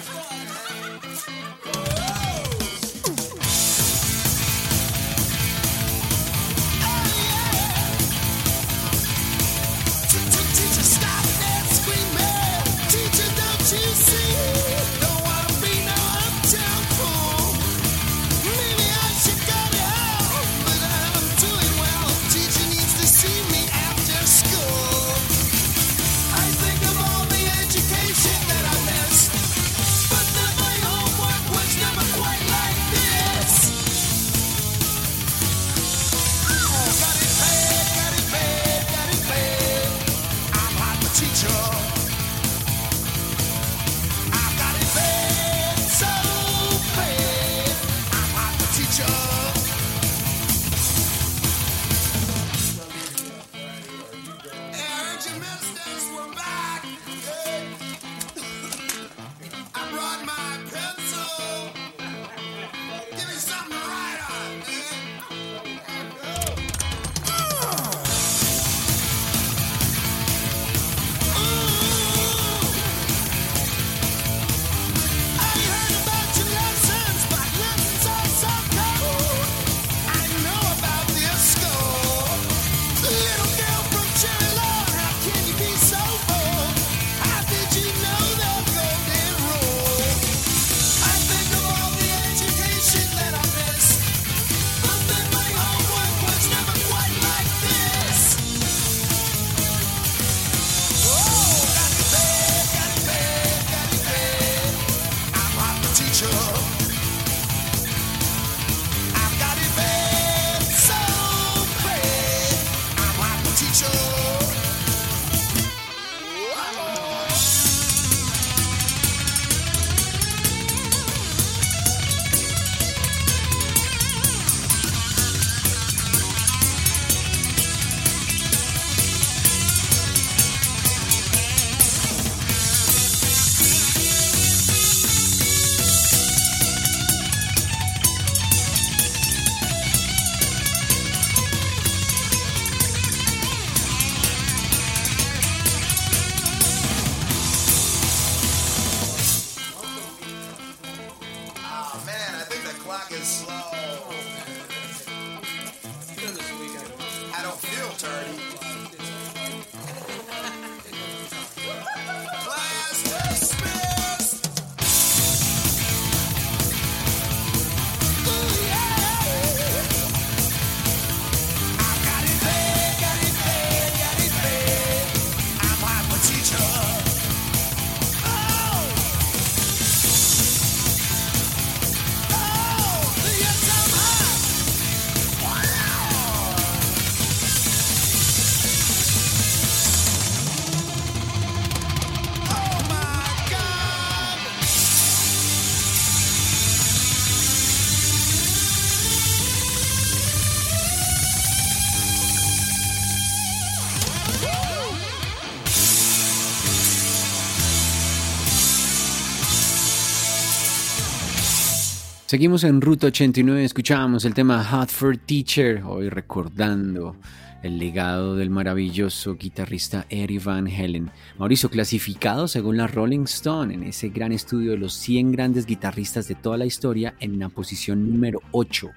Seguimos 212.31 212.63
en 212.63 212.79
Ruta 212.79 213.07
89, 213.07 213.65
escuchábamos 213.65 214.23
el 214.23 214.33
tema 214.33 214.63
Hot 214.63 214.87
for 214.87 215.17
Teacher, 215.17 215.83
hoy 215.83 216.07
recordando 216.07 217.17
el 217.61 217.77
legado 217.77 218.37
del 218.37 218.49
maravilloso 218.49 219.35
guitarrista 219.35 220.05
Eddie 220.09 220.39
Van 220.39 220.65
Halen. 220.65 221.11
Mauricio, 221.37 221.69
clasificado 221.69 222.47
según 222.47 222.77
la 222.77 222.87
Rolling 222.87 223.25
Stone 223.25 223.73
en 223.73 223.83
ese 223.83 224.07
gran 224.07 224.31
estudio 224.31 224.71
de 224.71 224.77
los 224.77 224.93
100 224.93 225.33
grandes 225.33 225.65
guitarristas 225.65 226.29
de 226.29 226.35
toda 226.35 226.55
la 226.55 226.65
historia 226.65 227.15
en 227.19 227.37
la 227.37 227.49
posición 227.49 228.09
número 228.09 228.39
8. 228.51 228.89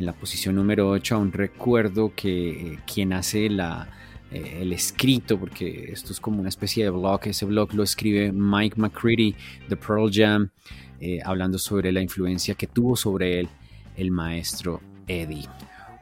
En 0.00 0.06
la 0.06 0.12
posición 0.12 0.56
número 0.56 0.90
8 0.90 1.14
aún 1.14 1.30
recuerdo 1.30 2.12
que 2.16 2.72
eh, 2.72 2.78
quien 2.92 3.12
hace 3.12 3.48
la, 3.50 3.88
eh, 4.32 4.58
el 4.62 4.72
escrito, 4.72 5.38
porque 5.38 5.92
esto 5.92 6.12
es 6.12 6.18
como 6.18 6.40
una 6.40 6.48
especie 6.48 6.82
de 6.82 6.90
blog, 6.90 7.20
ese 7.26 7.46
blog 7.46 7.72
lo 7.72 7.84
escribe 7.84 8.32
Mike 8.32 8.80
McCready 8.80 9.36
de 9.68 9.76
Pearl 9.76 10.10
Jam, 10.12 10.50
eh, 11.00 11.20
hablando 11.24 11.58
sobre 11.58 11.92
la 11.92 12.00
influencia 12.00 12.54
que 12.54 12.66
tuvo 12.66 12.96
sobre 12.96 13.40
él 13.40 13.48
el 13.96 14.10
maestro 14.10 14.80
Eddie. 15.06 15.46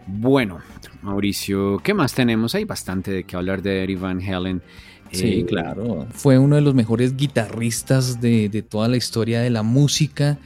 Bueno, 0.07 0.61
Mauricio, 1.03 1.79
¿qué 1.83 1.93
más 1.95 2.15
tenemos? 2.15 2.55
Hay 2.55 2.65
bastante 2.65 3.11
de 3.11 3.25
qué 3.25 3.37
hablar 3.37 3.63
de 3.63 3.85
Eddie 3.85 3.97
Van 3.97 4.21
Halen. 4.23 4.63
Sí, 5.11 5.41
Eh, 5.41 5.47
claro. 5.47 6.07
Fue 6.13 6.39
uno 6.39 6.57
de 6.57 6.63
los 6.63 6.75
mejores 6.75 7.17
guitarristas 7.17 8.21
de, 8.21 8.49
de 8.49 8.63
toda 8.63 8.89
la 8.89 8.97
historia 8.97 9.41
de 9.41 9.51
la 9.51 9.63
música. 9.63 10.39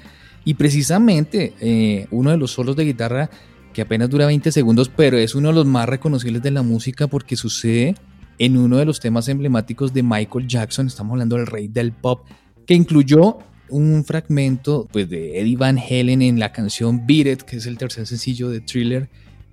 Y 0.44 0.54
precisamente 0.54 1.52
eh, 1.60 2.06
uno 2.10 2.30
de 2.30 2.38
los 2.38 2.52
solos 2.52 2.76
de 2.76 2.84
guitarra 2.84 3.30
que 3.74 3.82
apenas 3.82 4.10
dura 4.10 4.26
20 4.26 4.50
segundos, 4.50 4.88
pero 4.88 5.18
es 5.18 5.34
uno 5.34 5.48
de 5.48 5.54
los 5.54 5.66
más 5.66 5.88
reconocibles 5.88 6.42
de 6.42 6.50
la 6.50 6.62
música 6.62 7.06
porque 7.06 7.36
sucede 7.36 7.94
en 8.38 8.56
uno 8.56 8.78
de 8.78 8.86
los 8.86 9.00
temas 9.00 9.28
emblemáticos 9.28 9.92
de 9.92 10.02
Michael 10.02 10.46
Jackson. 10.46 10.86
Estamos 10.86 11.12
hablando 11.12 11.36
del 11.36 11.46
rey 11.46 11.68
del 11.68 11.92
pop, 11.92 12.24
que 12.66 12.74
incluyó 12.74 13.38
un 13.70 14.04
fragmento 14.04 14.88
pues, 14.92 15.08
de 15.08 15.40
Eddie 15.40 15.56
Van 15.56 15.78
Halen 15.78 16.22
en 16.22 16.38
la 16.38 16.52
canción 16.52 17.06
Beat 17.06 17.26
It, 17.26 17.42
que 17.42 17.56
es 17.56 17.66
el 17.66 17.78
tercer 17.78 18.06
sencillo 18.06 18.50
de 18.50 18.60
Thriller 18.60 19.08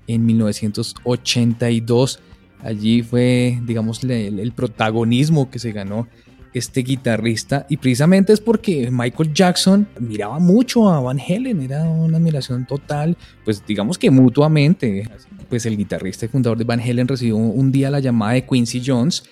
en 0.07 0.25
1982. 0.25 2.19
Allí 2.61 3.01
fue, 3.03 3.59
digamos, 3.65 4.03
el, 4.03 4.39
el 4.39 4.51
protagonismo 4.51 5.49
que 5.49 5.59
se 5.59 5.71
ganó 5.71 6.07
este 6.53 6.81
guitarrista 6.81 7.67
y 7.69 7.77
precisamente 7.77 8.33
es 8.33 8.39
porque 8.39 8.89
Michael 8.91 9.31
Jackson 9.33 9.87
admiraba 9.95 10.39
mucho 10.39 10.89
a 10.89 10.99
Van 10.99 11.19
Halen, 11.19 11.61
era 11.61 11.83
una 11.83 12.17
admiración 12.17 12.65
total, 12.65 13.15
pues 13.45 13.63
digamos 13.65 13.97
que 13.97 14.09
mutuamente. 14.09 15.07
Pues 15.49 15.65
el 15.65 15.77
guitarrista 15.77 16.25
y 16.25 16.29
fundador 16.29 16.57
de 16.57 16.63
Van 16.65 16.79
Halen 16.81 17.07
recibió 17.07 17.37
un 17.37 17.71
día 17.71 17.89
la 17.91 17.99
llamada 17.99 18.33
de 18.33 18.45
Quincy 18.45 18.81
Jones, 18.85 19.23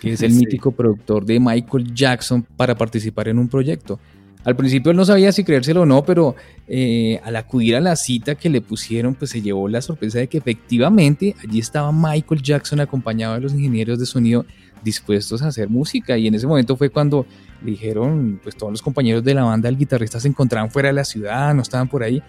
que 0.00 0.12
es 0.12 0.22
el 0.22 0.32
Sí. 0.32 0.38
mítico 0.38 0.72
productor 0.72 1.24
de 1.24 1.38
Michael 1.40 1.94
Jackson, 1.94 2.42
para 2.56 2.74
participar 2.76 3.28
en 3.28 3.38
un 3.38 3.48
proyecto. 3.48 3.98
Al 4.44 4.56
principio 4.56 4.92
no 4.92 5.04
sabía 5.04 5.30
si 5.30 5.44
creérselo 5.44 5.82
o 5.82 5.86
no, 5.86 6.04
pero 6.04 6.34
eh, 6.66 7.20
al 7.24 7.36
acudir 7.36 7.76
a 7.76 7.80
la 7.80 7.94
cita 7.94 8.34
que 8.34 8.50
le 8.50 8.60
pusieron, 8.60 9.14
pues 9.14 9.30
se 9.30 9.40
llevó 9.40 9.68
la 9.68 9.80
sorpresa 9.80 10.18
de 10.18 10.26
que 10.26 10.38
efectivamente 10.38 11.36
allí 11.42 11.60
estaba 11.60 11.92
Michael 11.92 12.42
Jackson 12.42 12.80
acompañado 12.80 13.34
de 13.34 13.40
los 13.40 13.52
ingenieros 13.52 13.98
de 14.00 14.06
sonido 14.06 14.44
dispuestos 14.82 15.42
a 15.42 15.48
hacer 15.48 15.68
música. 15.68 16.18
Y 16.18 16.26
en 16.26 16.34
ese 16.34 16.46
momento 16.46 16.76
fue 16.76 16.90
cuando 16.90 17.24
le 17.64 17.70
dijeron, 17.70 18.40
pues 18.42 18.56
todos 18.56 18.72
los 18.72 18.82
compañeros 18.82 19.22
de 19.22 19.34
la 19.34 19.44
banda, 19.44 19.68
el 19.68 19.78
guitarrista 19.78 20.18
se 20.18 20.28
encontraban 20.28 20.70
fuera 20.70 20.88
de 20.88 20.94
la 20.94 21.04
ciudad, 21.04 21.54
no 21.54 21.62
estaban 21.62 21.88
por 21.88 22.02
ahí. 22.02 22.20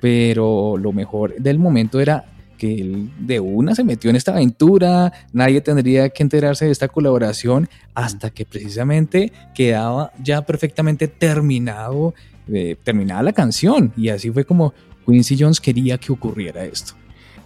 Pero 0.00 0.76
lo 0.78 0.92
mejor 0.92 1.34
del 1.36 1.58
momento 1.58 2.00
era 2.00 2.24
que 2.58 2.74
él 2.74 3.10
de 3.18 3.40
una 3.40 3.74
se 3.74 3.84
metió 3.84 4.10
en 4.10 4.16
esta 4.16 4.32
aventura, 4.32 5.12
nadie 5.32 5.62
tendría 5.62 6.10
que 6.10 6.22
enterarse 6.22 6.66
de 6.66 6.72
esta 6.72 6.88
colaboración 6.88 7.68
hasta 7.94 8.28
que 8.28 8.44
precisamente 8.44 9.32
quedaba 9.54 10.12
ya 10.22 10.42
perfectamente 10.42 11.08
terminado, 11.08 12.14
eh, 12.52 12.76
terminada 12.84 13.22
la 13.22 13.32
canción. 13.32 13.92
Y 13.96 14.10
así 14.10 14.30
fue 14.30 14.44
como 14.44 14.74
Quincy 15.06 15.36
Jones 15.38 15.60
quería 15.60 15.96
que 15.96 16.12
ocurriera 16.12 16.64
esto. 16.66 16.92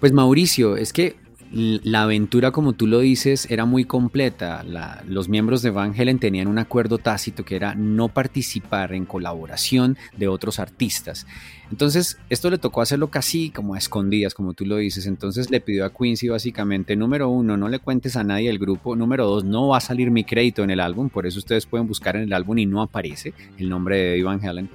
Pues 0.00 0.12
Mauricio, 0.12 0.76
es 0.76 0.92
que 0.92 1.14
la 1.52 2.04
aventura, 2.04 2.50
como 2.50 2.72
tú 2.72 2.86
lo 2.86 3.00
dices, 3.00 3.50
era 3.50 3.66
muy 3.66 3.84
completa. 3.84 4.64
Los 5.06 5.28
miembros 5.28 5.60
de 5.60 5.70
Van 5.70 5.94
Halen 5.98 6.18
tenían 6.18 6.48
un 6.48 6.58
acuerdo 6.58 6.96
tácito 6.96 7.44
que 7.44 7.56
era 7.56 7.74
no 7.74 8.08
participar 8.08 8.94
en 8.94 9.04
colaboración 9.04 9.98
de 10.16 10.28
otros 10.28 10.58
artistas. 10.58 11.26
Entonces, 11.70 12.18
esto 12.30 12.48
le 12.48 12.56
tocó 12.56 12.80
hacerlo 12.80 13.10
casi 13.10 13.50
como 13.50 13.74
a 13.74 13.78
escondidas, 13.78 14.32
como 14.32 14.54
tú 14.54 14.64
lo 14.64 14.78
dices. 14.78 15.06
Entonces 15.06 15.50
le 15.50 15.60
pidió 15.60 15.84
a 15.84 15.92
Quincy 15.92 16.28
básicamente, 16.28 16.96
número 16.96 17.28
uno, 17.28 17.58
no 17.58 17.68
le 17.68 17.80
cuentes 17.80 18.16
a 18.16 18.24
nadie 18.24 18.48
el 18.48 18.58
grupo. 18.58 18.96
Número 18.96 19.26
dos, 19.26 19.44
no 19.44 19.68
va 19.68 19.76
a 19.76 19.80
salir 19.80 20.10
mi 20.10 20.24
crédito 20.24 20.62
en 20.62 20.70
el 20.70 20.80
álbum. 20.80 21.10
Por 21.10 21.26
eso 21.26 21.38
ustedes 21.38 21.66
pueden 21.66 21.86
buscar 21.86 22.16
en 22.16 22.22
el 22.22 22.32
álbum 22.32 22.56
y 22.58 22.66
no 22.66 22.80
aparece 22.80 23.34
el 23.58 23.68
nombre 23.68 23.98
de 23.98 24.22
Van 24.22 24.42
Halen. 24.42 24.70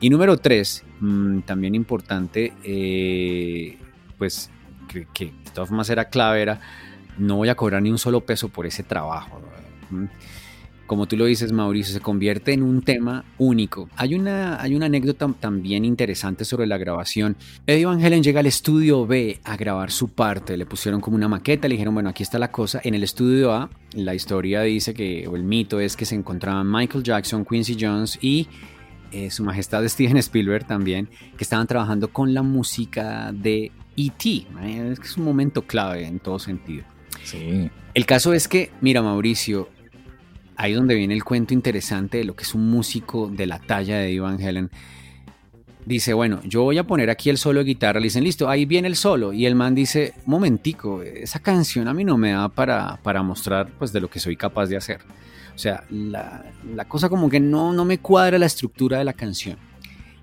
Y 0.00 0.08
número 0.08 0.38
tres, 0.38 0.84
mm, 1.00 1.40
también 1.40 1.74
importante, 1.74 2.52
eh, 2.64 3.78
pues 4.18 4.50
que, 4.88 5.06
que 5.12 5.26
de 5.26 5.50
todas 5.52 5.68
formas 5.68 5.88
era 5.90 6.06
clave, 6.06 6.42
era 6.42 6.60
no 7.18 7.36
voy 7.36 7.48
a 7.48 7.54
cobrar 7.54 7.82
ni 7.82 7.90
un 7.90 7.98
solo 7.98 8.20
peso 8.20 8.48
por 8.48 8.66
ese 8.66 8.82
trabajo. 8.82 9.40
¿no? 9.90 10.08
Como 10.86 11.06
tú 11.06 11.16
lo 11.16 11.24
dices, 11.24 11.50
Mauricio, 11.50 11.94
se 11.94 12.00
convierte 12.00 12.52
en 12.52 12.62
un 12.62 12.82
tema 12.82 13.24
único. 13.38 13.88
Hay 13.96 14.14
una, 14.14 14.60
hay 14.60 14.74
una 14.74 14.84
anécdota 14.86 15.32
también 15.40 15.86
interesante 15.86 16.44
sobre 16.44 16.66
la 16.66 16.76
grabación. 16.76 17.36
Eddie 17.66 17.86
Van 17.86 18.04
Halen 18.04 18.22
llega 18.22 18.40
al 18.40 18.46
estudio 18.46 19.06
B 19.06 19.40
a 19.44 19.56
grabar 19.56 19.90
su 19.90 20.08
parte. 20.08 20.58
Le 20.58 20.66
pusieron 20.66 21.00
como 21.00 21.16
una 21.16 21.26
maqueta, 21.26 21.68
le 21.68 21.74
dijeron, 21.74 21.94
bueno, 21.94 22.10
aquí 22.10 22.22
está 22.22 22.38
la 22.38 22.52
cosa. 22.52 22.82
En 22.84 22.94
el 22.94 23.02
estudio 23.02 23.54
A, 23.54 23.70
la 23.94 24.14
historia 24.14 24.60
dice 24.60 24.92
que, 24.92 25.26
o 25.26 25.36
el 25.36 25.42
mito 25.42 25.80
es 25.80 25.96
que 25.96 26.04
se 26.04 26.16
encontraban 26.16 26.70
Michael 26.70 27.02
Jackson, 27.02 27.46
Quincy 27.46 27.78
Jones 27.80 28.18
y 28.20 28.46
eh, 29.14 29.30
su 29.30 29.44
majestad 29.44 29.86
Steven 29.86 30.16
Spielberg 30.16 30.66
también, 30.66 31.08
que 31.36 31.44
estaban 31.44 31.68
trabajando 31.68 32.12
con 32.12 32.34
la 32.34 32.42
música 32.42 33.30
de 33.32 33.70
E.T. 33.96 34.28
¿eh? 34.28 34.88
Es 34.92 34.98
que 34.98 35.06
es 35.06 35.16
un 35.16 35.24
momento 35.24 35.62
clave 35.62 36.04
en 36.04 36.18
todo 36.18 36.40
sentido. 36.40 36.84
Sí. 37.22 37.70
El 37.94 38.06
caso 38.06 38.32
es 38.32 38.48
que, 38.48 38.72
mira 38.80 39.02
Mauricio, 39.02 39.68
ahí 40.56 40.72
donde 40.72 40.96
viene 40.96 41.14
el 41.14 41.22
cuento 41.22 41.54
interesante 41.54 42.18
de 42.18 42.24
lo 42.24 42.34
que 42.34 42.42
es 42.42 42.54
un 42.54 42.68
músico 42.68 43.28
de 43.28 43.46
la 43.46 43.60
talla 43.60 43.98
de 43.98 44.08
Eddie 44.08 44.20
Van 44.20 44.42
Halen. 44.42 44.70
Dice, 45.86 46.14
bueno, 46.14 46.40
yo 46.44 46.62
voy 46.62 46.78
a 46.78 46.86
poner 46.86 47.10
aquí 47.10 47.28
el 47.28 47.36
solo 47.36 47.60
de 47.60 47.66
guitarra. 47.66 48.00
Le 48.00 48.04
dicen, 48.04 48.24
listo, 48.24 48.48
ahí 48.48 48.64
viene 48.64 48.88
el 48.88 48.96
solo. 48.96 49.32
Y 49.34 49.44
el 49.44 49.54
man 49.54 49.74
dice, 49.74 50.14
momentico, 50.24 51.02
esa 51.02 51.40
canción 51.40 51.88
a 51.88 51.94
mí 51.94 52.04
no 52.04 52.16
me 52.16 52.32
da 52.32 52.48
para, 52.48 52.98
para 53.02 53.22
mostrar 53.22 53.68
pues 53.78 53.92
de 53.92 54.00
lo 54.00 54.08
que 54.08 54.18
soy 54.18 54.36
capaz 54.36 54.66
de 54.66 54.78
hacer. 54.78 55.00
O 55.54 55.58
sea, 55.58 55.84
la, 55.90 56.44
la 56.74 56.86
cosa 56.86 57.08
como 57.08 57.28
que 57.28 57.38
no, 57.38 57.72
no 57.72 57.84
me 57.84 57.98
cuadra 57.98 58.38
la 58.38 58.46
estructura 58.46 58.98
de 58.98 59.04
la 59.04 59.12
canción. 59.12 59.58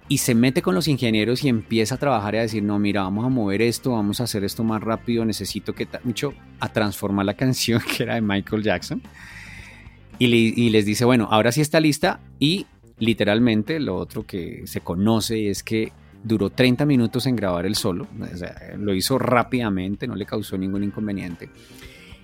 Y 0.08 0.17
se 0.17 0.36
mete 0.36 0.62
con 0.62 0.76
los 0.76 0.88
ingenieros 0.88 1.43
y 1.43 1.50
empieza 1.50 1.95
a 1.95 1.97
trabajar 1.97 2.36
y 2.36 2.39
a 2.39 2.41
decir, 2.41 2.63
no, 2.63 2.80
mira, 2.80 3.04
vamos 3.04 3.24
a 3.24 3.30
mover 3.30 3.62
esto, 3.62 3.91
vamos 3.91 4.19
a 4.19 4.24
hacer 4.24 4.43
esto 4.43 4.63
más 4.63 4.82
rápido, 4.82 5.24
necesito 5.24 5.74
que... 5.74 5.86
ta-". 5.86 6.02
Mucho 6.04 6.34
a 6.60 6.69
transformar 6.69 7.26
la 7.26 7.34
canción 7.36 7.82
que 7.82 8.04
era 8.04 8.15
de 8.15 8.21
Michael 8.21 8.63
Jackson. 8.63 9.02
Y, 10.17 10.26
y 10.28 10.69
les 10.69 10.86
dice, 10.86 11.06
bueno, 11.06 11.28
ahora 11.32 11.52
sí 11.52 11.62
está 11.62 11.80
lista 11.80 12.19
y 12.39 12.65
literalmente 13.01 13.79
lo 13.79 13.97
otro 13.97 14.25
que 14.25 14.61
se 14.65 14.79
conoce 14.81 15.49
es 15.49 15.63
que 15.63 15.91
duró 16.23 16.51
30 16.51 16.85
minutos 16.85 17.25
en 17.25 17.35
grabar 17.35 17.65
el 17.65 17.75
solo, 17.75 18.07
lo 18.77 18.93
hizo 18.93 19.17
rápidamente, 19.17 20.07
no 20.07 20.15
le 20.15 20.25
causó 20.25 20.55
ningún 20.55 20.83
inconveniente. 20.83 21.49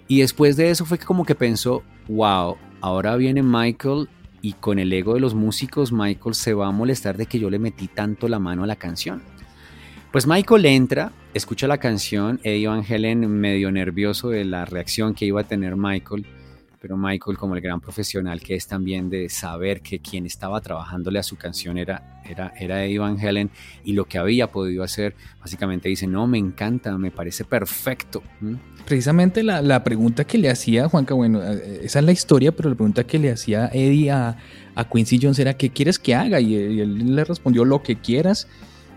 Y 0.08 0.22
después 0.22 0.56
de 0.56 0.70
eso 0.70 0.86
fue 0.86 1.00
como 1.00 1.26
que 1.26 1.34
pensó, 1.34 1.84
wow, 2.08 2.58
ahora 2.80 3.16
viene 3.16 3.42
Michael 3.42 4.08
y 4.44 4.54
con 4.54 4.78
el 4.78 4.94
ego 4.94 5.16
de 5.16 5.20
los 5.20 5.34
músicos 5.34 5.92
Michael 5.92 6.36
se 6.36 6.54
va 6.54 6.68
a 6.68 6.72
molestar 6.72 7.18
de 7.18 7.26
que 7.26 7.40
yo 7.40 7.50
le 7.50 7.58
metí 7.58 7.88
tanto 7.88 8.28
la 8.28 8.38
mano 8.38 8.64
a 8.64 8.68
la 8.68 8.76
canción. 8.76 9.24
Pues 10.12 10.28
Michael 10.28 10.66
entra, 10.68 11.12
escucha 11.34 11.68
la 11.68 11.80
canción, 11.80 12.40
Eddie 12.44 12.68
Van 12.68 12.86
Halen 12.88 13.28
medio 13.28 13.72
nervioso 13.72 14.30
de 14.30 14.46
la 14.46 14.64
reacción 14.64 15.16
que 15.16 15.26
iba 15.26 15.42
a 15.42 15.44
tener 15.44 15.76
Michael, 15.76 16.26
Michael 16.96 17.38
como 17.38 17.56
el 17.56 17.62
gran 17.62 17.82
profesional 17.82 18.40
que 18.42 18.56
es 18.56 18.68
también 18.68 19.10
de 19.10 19.30
saber 19.30 19.82
que 19.82 20.00
quien 20.00 20.26
estaba 20.26 20.62
trabajándole 20.62 21.18
a 21.18 21.24
su 21.24 21.36
canción 21.36 21.78
era, 21.78 22.22
era, 22.24 22.54
era 22.60 22.86
Eddie 22.86 23.00
Van 23.00 23.20
Halen 23.20 23.50
y 23.84 23.94
lo 23.94 24.06
que 24.06 24.20
había 24.20 24.52
podido 24.52 24.84
hacer, 24.84 25.16
básicamente 25.42 25.90
dice, 25.90 26.06
no, 26.06 26.28
me 26.28 26.38
encanta, 26.38 26.96
me 26.98 27.10
parece 27.10 27.44
perfecto. 27.44 28.22
Precisamente 28.86 29.42
la, 29.42 29.62
la 29.62 29.84
pregunta 29.84 30.24
que 30.24 30.38
le 30.38 30.50
hacía 30.50 30.88
Juanca, 30.88 31.16
bueno, 31.16 31.42
eh, 31.44 31.82
esa 31.84 32.00
es 32.00 32.06
la 32.06 32.12
historia, 32.12 32.52
pero 32.52 32.70
la 32.70 32.76
pregunta 32.76 33.04
que 33.04 33.18
le 33.18 33.32
hacía 33.32 33.70
Eddie 33.74 34.12
a, 34.12 34.38
a 34.76 34.90
Quincy 34.90 35.20
Jones 35.22 35.40
era, 35.40 35.56
¿qué 35.56 35.72
quieres 35.72 35.98
que 35.98 36.14
haga? 36.14 36.40
Y 36.40 36.56
y 36.68 36.82
él 36.82 37.16
le 37.16 37.24
respondió, 37.24 37.66
lo 37.66 37.82
que 37.82 37.96
quieras. 37.98 38.48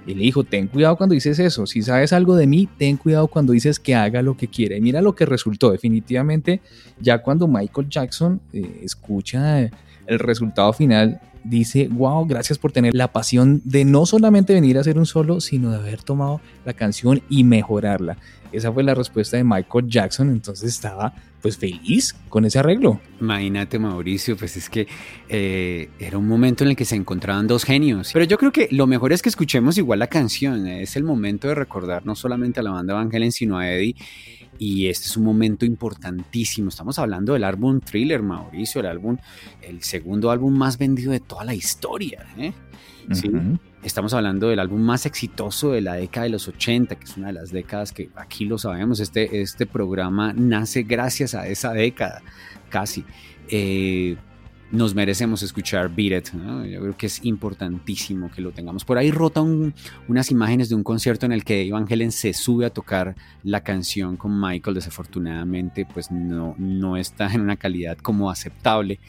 Y 0.07 0.15
le 0.15 0.23
dijo, 0.23 0.45
ten 0.45 0.67
cuidado 0.67 0.97
cuando 0.97 1.15
dices 1.15 1.39
eso. 1.39 1.67
Si 1.67 1.83
sabes 1.83 2.13
algo 2.13 2.37
de 2.37 2.47
mí, 2.47 2.69
ten 2.79 2.97
cuidado 2.97 3.29
cuando 3.29 3.53
dices 3.53 3.79
que 3.79 3.95
haga 3.95 4.23
lo 4.23 4.37
que 4.37 4.49
quiera. 4.49 4.77
Y 4.77 4.81
mira 4.81 5.03
lo 5.03 5.15
que 5.15 5.27
resultó. 5.27 5.71
Definitivamente, 5.71 6.61
ya 7.01 7.19
cuando 7.19 7.47
Michael 7.47 7.89
Jackson 7.89 8.41
eh, 8.53 8.81
escucha 8.83 9.71
el 10.07 10.19
resultado 10.19 10.73
final, 10.73 11.21
dice, 11.45 11.89
wow, 11.89 12.27
gracias 12.27 12.59
por 12.59 12.73
tener 12.73 12.95
la 12.95 13.13
pasión 13.13 13.63
de 13.65 13.85
no 13.85 14.07
solamente 14.07 14.55
venir 14.55 14.79
a 14.79 14.81
hacer 14.81 14.99
un 14.99 15.07
solo, 15.07 15.41
sino 15.41 15.71
de 15.71 15.77
haber 15.77 16.03
tomado 16.03 16.41
la 16.65 16.73
canción 16.73 17.23
y 17.29 17.45
mejorarla. 17.45 18.17
Esa 18.53 18.73
fue 18.73 18.83
la 18.83 18.95
respuesta 18.95 19.37
de 19.37 19.45
Michael 19.45 19.87
Jackson, 19.89 20.31
entonces 20.31 20.71
estaba 20.71 21.15
pues 21.41 21.57
feliz 21.57 22.15
con 22.29 22.45
ese 22.45 22.59
arreglo. 22.59 23.01
Imagínate 23.21 23.79
Mauricio, 23.79 24.37
pues 24.37 24.57
es 24.57 24.69
que 24.69 24.87
eh, 25.29 25.89
era 25.99 26.19
un 26.19 26.27
momento 26.27 26.65
en 26.65 26.71
el 26.71 26.77
que 26.77 26.85
se 26.85 26.97
encontraban 26.97 27.47
dos 27.47 27.65
genios. 27.65 28.11
Pero 28.13 28.25
yo 28.25 28.39
creo 28.39 28.53
que 28.53 28.69
lo 28.71 28.87
mejor 28.87 29.13
es 29.13 29.23
que 29.23 29.29
escuchemos 29.29 29.79
igual 29.79 29.99
la 29.99 30.07
canción, 30.07 30.67
es 30.67 30.97
el 30.97 31.05
momento 31.05 31.49
de 31.49 31.55
recordar 31.55 32.05
no 32.07 32.15
solamente 32.15 32.61
a 32.61 32.63
la 32.63 32.71
banda 32.71 32.95
Van 32.95 33.15
Halen, 33.15 33.33
sino 33.33 33.59
a 33.59 33.71
Eddie. 33.71 33.97
Y 34.59 34.89
este 34.89 35.07
es 35.07 35.17
un 35.17 35.25
momento 35.25 35.65
importantísimo. 35.65 36.69
Estamos 36.69 36.99
hablando 36.99 37.33
del 37.33 37.45
álbum 37.45 37.81
Thriller, 37.81 38.23
Mauricio, 38.23 38.83
el 38.83 38.89
álbum, 38.89 39.17
el 39.63 39.83
segundo 39.83 40.31
álbum 40.31 40.55
más 40.55 40.77
vendido 40.77 41.13
de 41.13 41.21
toda 41.21 41.45
la 41.45 41.55
historia. 41.55 42.27
¿eh? 42.37 42.53
¿Sí? 43.13 43.29
Uh 43.29 43.33
-huh. 43.33 43.59
Estamos 43.83 44.13
hablando 44.13 44.49
del 44.49 44.61
álbum 44.61 44.81
más 44.83 45.07
exitoso 45.07 45.73
de 45.73 45.81
la 45.81 45.95
década 45.95 46.25
de 46.25 46.31
los 46.31 46.47
80, 46.49 46.97
que 46.97 47.05
es 47.05 47.17
una 47.17 47.29
de 47.29 47.33
las 47.33 47.51
décadas 47.51 47.93
que 47.93 48.11
aquí 48.15 48.45
lo 48.45 48.59
sabemos. 48.59 49.01
Este, 49.01 49.41
este 49.41 49.65
programa 49.65 50.35
nace 50.35 50.83
gracias 50.83 51.35
a 51.35 51.49
esa 51.49 51.73
década, 51.73 52.23
casi. 52.69 53.05
Eh, 53.49 54.17
nos 54.71 54.95
merecemos 54.95 55.43
escuchar 55.43 55.89
Beat 55.89 56.29
It. 56.29 56.35
Yo 56.71 56.81
creo 56.81 56.97
que 56.97 57.07
es 57.07 57.25
importantísimo 57.25 58.31
que 58.31 58.41
lo 58.41 58.53
tengamos. 58.53 58.85
Por 58.85 58.99
ahí 58.99 59.11
rota 59.11 59.41
un, 59.41 59.75
unas 60.09 60.31
imágenes 60.31 60.69
de 60.69 60.77
un 60.77 60.85
concierto 60.85 61.27
en 61.27 61.33
el 61.33 61.43
que 61.43 61.71
Van 61.73 61.87
Halen 61.91 62.13
se 62.13 62.33
sube 62.33 62.67
a 62.67 62.71
tocar 62.71 63.17
la 63.43 63.63
canción 63.63 64.17
con 64.17 64.39
Michael. 64.41 64.75
Desafortunadamente, 64.75 65.87
pues 65.93 66.11
no, 66.11 66.55
no 66.59 66.97
está 66.97 67.33
en 67.33 67.41
una 67.41 67.57
calidad 67.57 67.99
como 67.99 68.31
aceptable. 68.31 69.01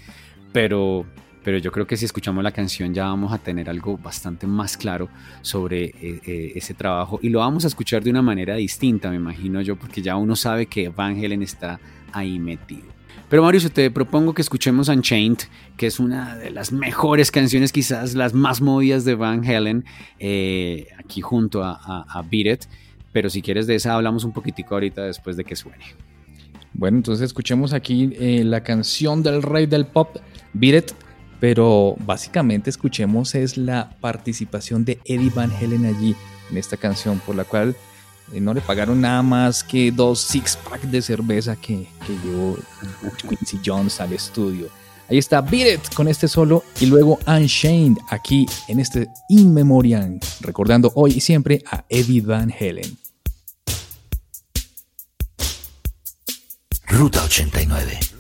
Pero, 0.52 1.06
pero 1.44 1.58
yo 1.58 1.72
creo 1.72 1.88
que 1.88 1.98
si 1.98 2.06
escuchamos 2.06 2.44
la 2.44 2.52
canción 2.52 2.94
ya 2.94 3.06
vamos 3.06 3.34
a 3.34 3.38
tener 3.38 3.70
algo 3.70 3.98
bastante 3.98 4.48
más 4.48 4.78
claro 4.78 5.10
sobre 5.42 5.86
eh, 5.86 6.22
eh, 6.26 6.52
ese 6.56 6.74
trabajo 6.74 7.20
y 7.22 7.30
lo 7.30 7.40
vamos 7.40 7.64
a 7.66 7.68
escuchar 7.68 8.04
de 8.04 8.10
una 8.10 8.22
manera 8.22 8.56
distinta, 8.56 9.10
me 9.10 9.16
imagino 9.16 9.62
yo, 9.62 9.76
porque 9.76 10.02
ya 10.02 10.16
uno 10.16 10.36
sabe 10.36 10.68
que 10.68 10.90
Van 10.90 11.18
Halen 11.18 11.42
está 11.42 11.80
ahí 12.12 12.40
metido. 12.40 12.92
Pero 13.30 13.44
Mauricio, 13.44 13.72
te 13.72 13.90
propongo 13.90 14.34
que 14.34 14.42
escuchemos 14.42 14.90
Unchained, 14.90 15.38
que 15.78 15.88
es 15.88 16.02
una 16.02 16.36
de 16.36 16.50
las 16.50 16.74
mejores 16.74 17.32
canciones, 17.32 17.72
quizás 17.72 18.14
las 18.14 18.34
más 18.34 18.60
movidas 18.60 19.06
de 19.06 19.16
Van 19.16 19.46
Halen, 19.46 19.86
eh, 20.20 20.88
aquí 20.98 21.22
junto 21.22 21.64
a, 21.64 21.80
a. 21.82 22.26
Pero 23.14 23.30
si 23.30 23.42
quieres 23.42 23.68
de 23.68 23.76
esa 23.76 23.94
hablamos 23.94 24.26
un 24.26 24.34
poquitico 24.34 24.74
ahorita 24.74 25.04
después 25.04 25.38
de 25.38 25.46
que 25.46 25.56
suene. 25.56 25.86
Bueno, 26.74 26.98
entonces 26.98 27.26
escuchemos 27.26 27.72
aquí 27.72 28.12
eh, 28.20 28.44
la 28.44 28.64
canción 28.64 29.24
del 29.24 29.42
rey 29.42 29.66
del 29.66 29.86
pop, 29.86 30.18
Beat 30.54 30.92
pero 31.42 31.96
básicamente 32.06 32.70
escuchemos 32.70 33.34
es 33.34 33.58
la 33.58 33.90
participación 34.00 34.86
de 34.86 35.00
Eddie 35.06 35.32
Van 35.32 35.52
Halen 35.52 35.88
allí 35.88 36.16
en 36.52 36.58
esta 36.58 36.78
canción, 36.78 37.20
por 37.26 37.36
la 37.36 37.46
cual 37.46 37.76
eh, 38.32 38.40
no 38.40 38.54
le 38.54 38.62
pagaron 38.62 39.02
nada 39.02 39.24
más 39.24 39.64
que 39.64 39.92
dos 39.92 40.22
six 40.22 40.56
pack 40.56 40.84
de 40.84 41.02
cerveza 41.02 41.56
que, 41.56 41.88
que 42.06 42.14
llevó 42.24 42.58
Quincy 43.28 43.60
Jones 43.66 44.00
al 44.00 44.14
estudio. 44.14 44.70
Ahí 45.10 45.18
está 45.18 45.42
Beat 45.42 45.80
It 45.80 45.94
con 45.96 46.08
este 46.08 46.28
solo 46.28 46.64
y 46.80 46.86
luego 46.86 47.18
Unchained 47.26 47.98
aquí 48.10 48.46
en 48.68 48.80
este 48.80 49.08
In 49.28 49.52
Memoriam, 49.52 50.20
recordando 50.42 50.92
hoy 50.94 51.14
y 51.16 51.22
siempre 51.22 51.64
a 51.72 51.84
Eddie 51.90 52.22
Van 52.22 52.54
Halen. 52.54 52.98
Ruta 56.86 57.24
89. 57.24 58.11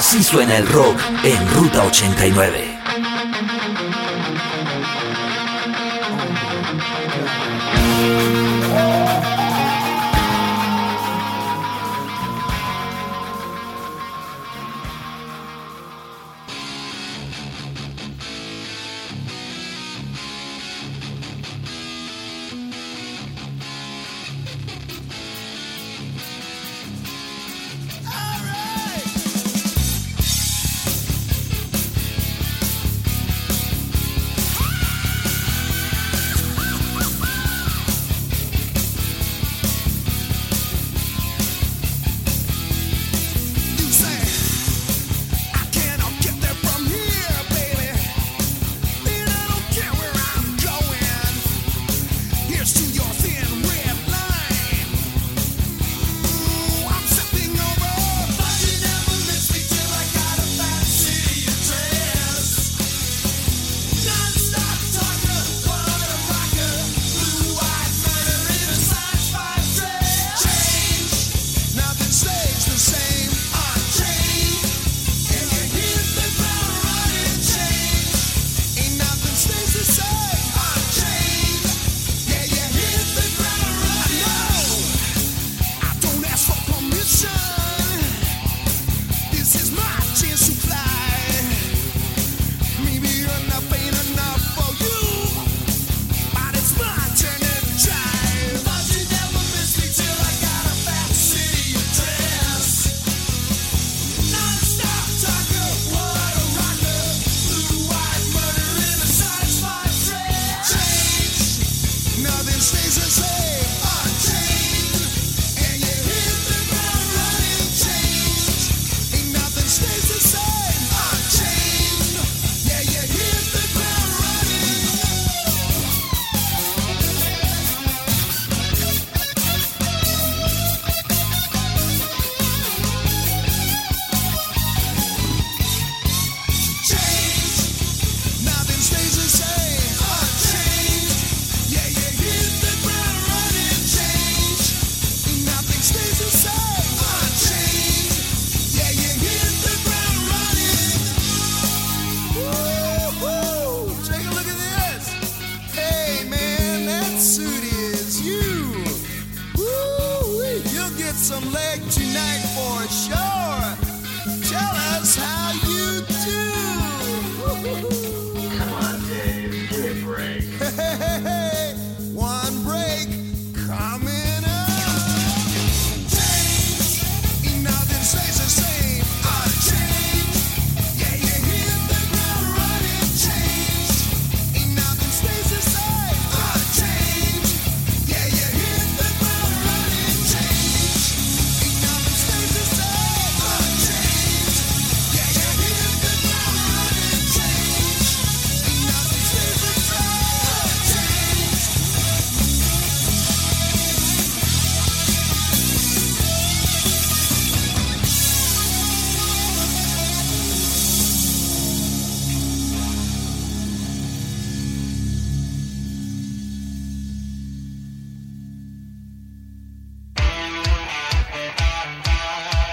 Así 0.00 0.22
suena 0.22 0.56
el 0.56 0.66
rock 0.66 0.98
en 1.24 1.46
Ruta 1.50 1.84
89. 1.84 2.69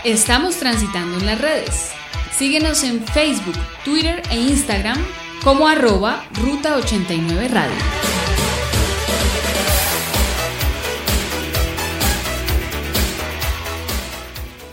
Estamos 0.08 0.56
transitando 0.56 1.18
en 1.20 1.26
las 1.26 1.42
redes. 1.42 1.92
Síguenos 2.32 2.82
en 2.86 3.02
Facebook, 3.02 3.58
Twitter 3.84 4.24
e 4.32 4.40
Instagram 4.40 4.98
como 5.44 5.68
arroba 5.68 6.24
Ruta 6.42 6.78
89 6.78 7.50
Radio. 7.50 7.76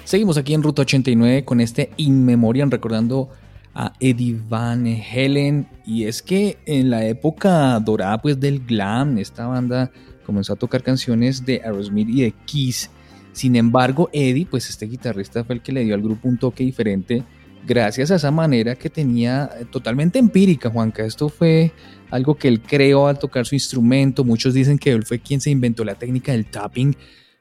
Seguimos 0.04 0.38
aquí 0.38 0.54
en 0.54 0.62
Ruta 0.62 0.82
89 0.82 1.44
con 1.44 1.60
este 1.60 1.90
In 1.96 2.24
Memoriam 2.24 2.70
recordando 2.70 3.28
a 3.74 3.92
Eddie 3.98 4.38
Van 4.48 4.86
Helen 4.86 5.66
y 5.84 6.04
es 6.04 6.22
que 6.22 6.58
en 6.64 6.90
la 6.90 7.04
época 7.06 7.80
dorada 7.80 8.22
pues 8.22 8.38
del 8.38 8.60
glam 8.60 9.18
esta 9.18 9.48
banda 9.48 9.90
comenzó 10.24 10.52
a 10.52 10.56
tocar 10.56 10.84
canciones 10.84 11.44
de 11.44 11.60
Aerosmith 11.64 12.08
y 12.08 12.22
de 12.22 12.30
Kiss 12.44 12.88
sin 13.34 13.56
embargo 13.56 14.08
Eddie 14.12 14.46
pues 14.46 14.70
este 14.70 14.86
guitarrista 14.86 15.44
fue 15.44 15.56
el 15.56 15.60
que 15.60 15.72
le 15.72 15.84
dio 15.84 15.94
al 15.94 16.00
grupo 16.00 16.26
un 16.28 16.38
toque 16.38 16.64
diferente 16.64 17.22
gracias 17.66 18.10
a 18.10 18.14
esa 18.14 18.30
manera 18.30 18.74
que 18.74 18.88
tenía 18.88 19.50
eh, 19.60 19.66
totalmente 19.70 20.18
empírica 20.18 20.70
Juanca 20.70 21.04
esto 21.04 21.28
fue 21.28 21.72
algo 22.10 22.36
que 22.36 22.48
él 22.48 22.62
creó 22.62 23.08
al 23.08 23.18
tocar 23.18 23.44
su 23.44 23.54
instrumento 23.54 24.24
muchos 24.24 24.54
dicen 24.54 24.78
que 24.78 24.90
él 24.90 25.04
fue 25.04 25.18
quien 25.18 25.42
se 25.42 25.50
inventó 25.50 25.84
la 25.84 25.96
técnica 25.96 26.32
del 26.32 26.46
tapping 26.46 26.96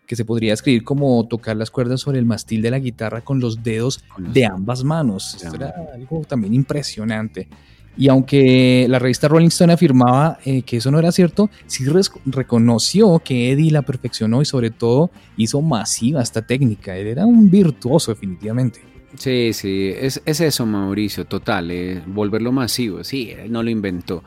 que 0.06 0.16
se 0.16 0.26
podría 0.26 0.54
escribir 0.54 0.84
como 0.84 1.26
tocar 1.28 1.56
las 1.56 1.72
cuerdas 1.72 2.02
sobre 2.02 2.20
el 2.20 2.26
mastil 2.26 2.62
de 2.62 2.72
la 2.72 2.80
guitarra 2.80 3.22
con 3.22 3.40
los 3.40 3.64
dedos 3.64 4.04
de 4.18 4.46
ambas 4.46 4.84
manos. 4.84 5.36
Esto 5.36 5.56
era 5.56 5.74
algo 5.94 6.24
también 6.26 6.54
impresionante. 6.54 7.48
Y 7.96 8.08
aunque 8.08 8.88
la 8.90 9.00
revista 9.00 9.28
Rolling 9.28 9.48
Stone 9.48 9.74
afirmaba 9.74 10.40
eh, 10.46 10.64
que 10.64 10.78
eso 10.78 10.90
no 10.90 11.00
era 11.00 11.12
cierto, 11.12 11.50
sí 11.68 11.86
reconoció 12.26 13.20
que 13.20 13.52
Eddie 13.52 13.72
la 13.72 13.84
perfeccionó 13.84 14.42
y 14.42 14.46
sobre 14.46 14.72
todo 14.72 15.12
hizo 15.38 15.62
masiva 15.62 16.22
esta 16.22 16.42
técnica. 16.42 16.96
Él 16.98 17.08
era 17.08 17.26
un 17.26 17.50
virtuoso 17.52 18.12
definitivamente. 18.12 18.82
Sí, 19.18 19.54
sí, 19.54 19.94
es, 19.96 20.22
es 20.26 20.42
eso, 20.42 20.66
Mauricio, 20.66 21.26
total, 21.26 21.70
eh, 21.70 22.02
volverlo 22.08 22.52
masivo, 22.52 23.04
sí, 23.04 23.30
él 23.30 23.52
no 23.52 23.62
lo 23.62 23.70
inventó, 23.70 24.24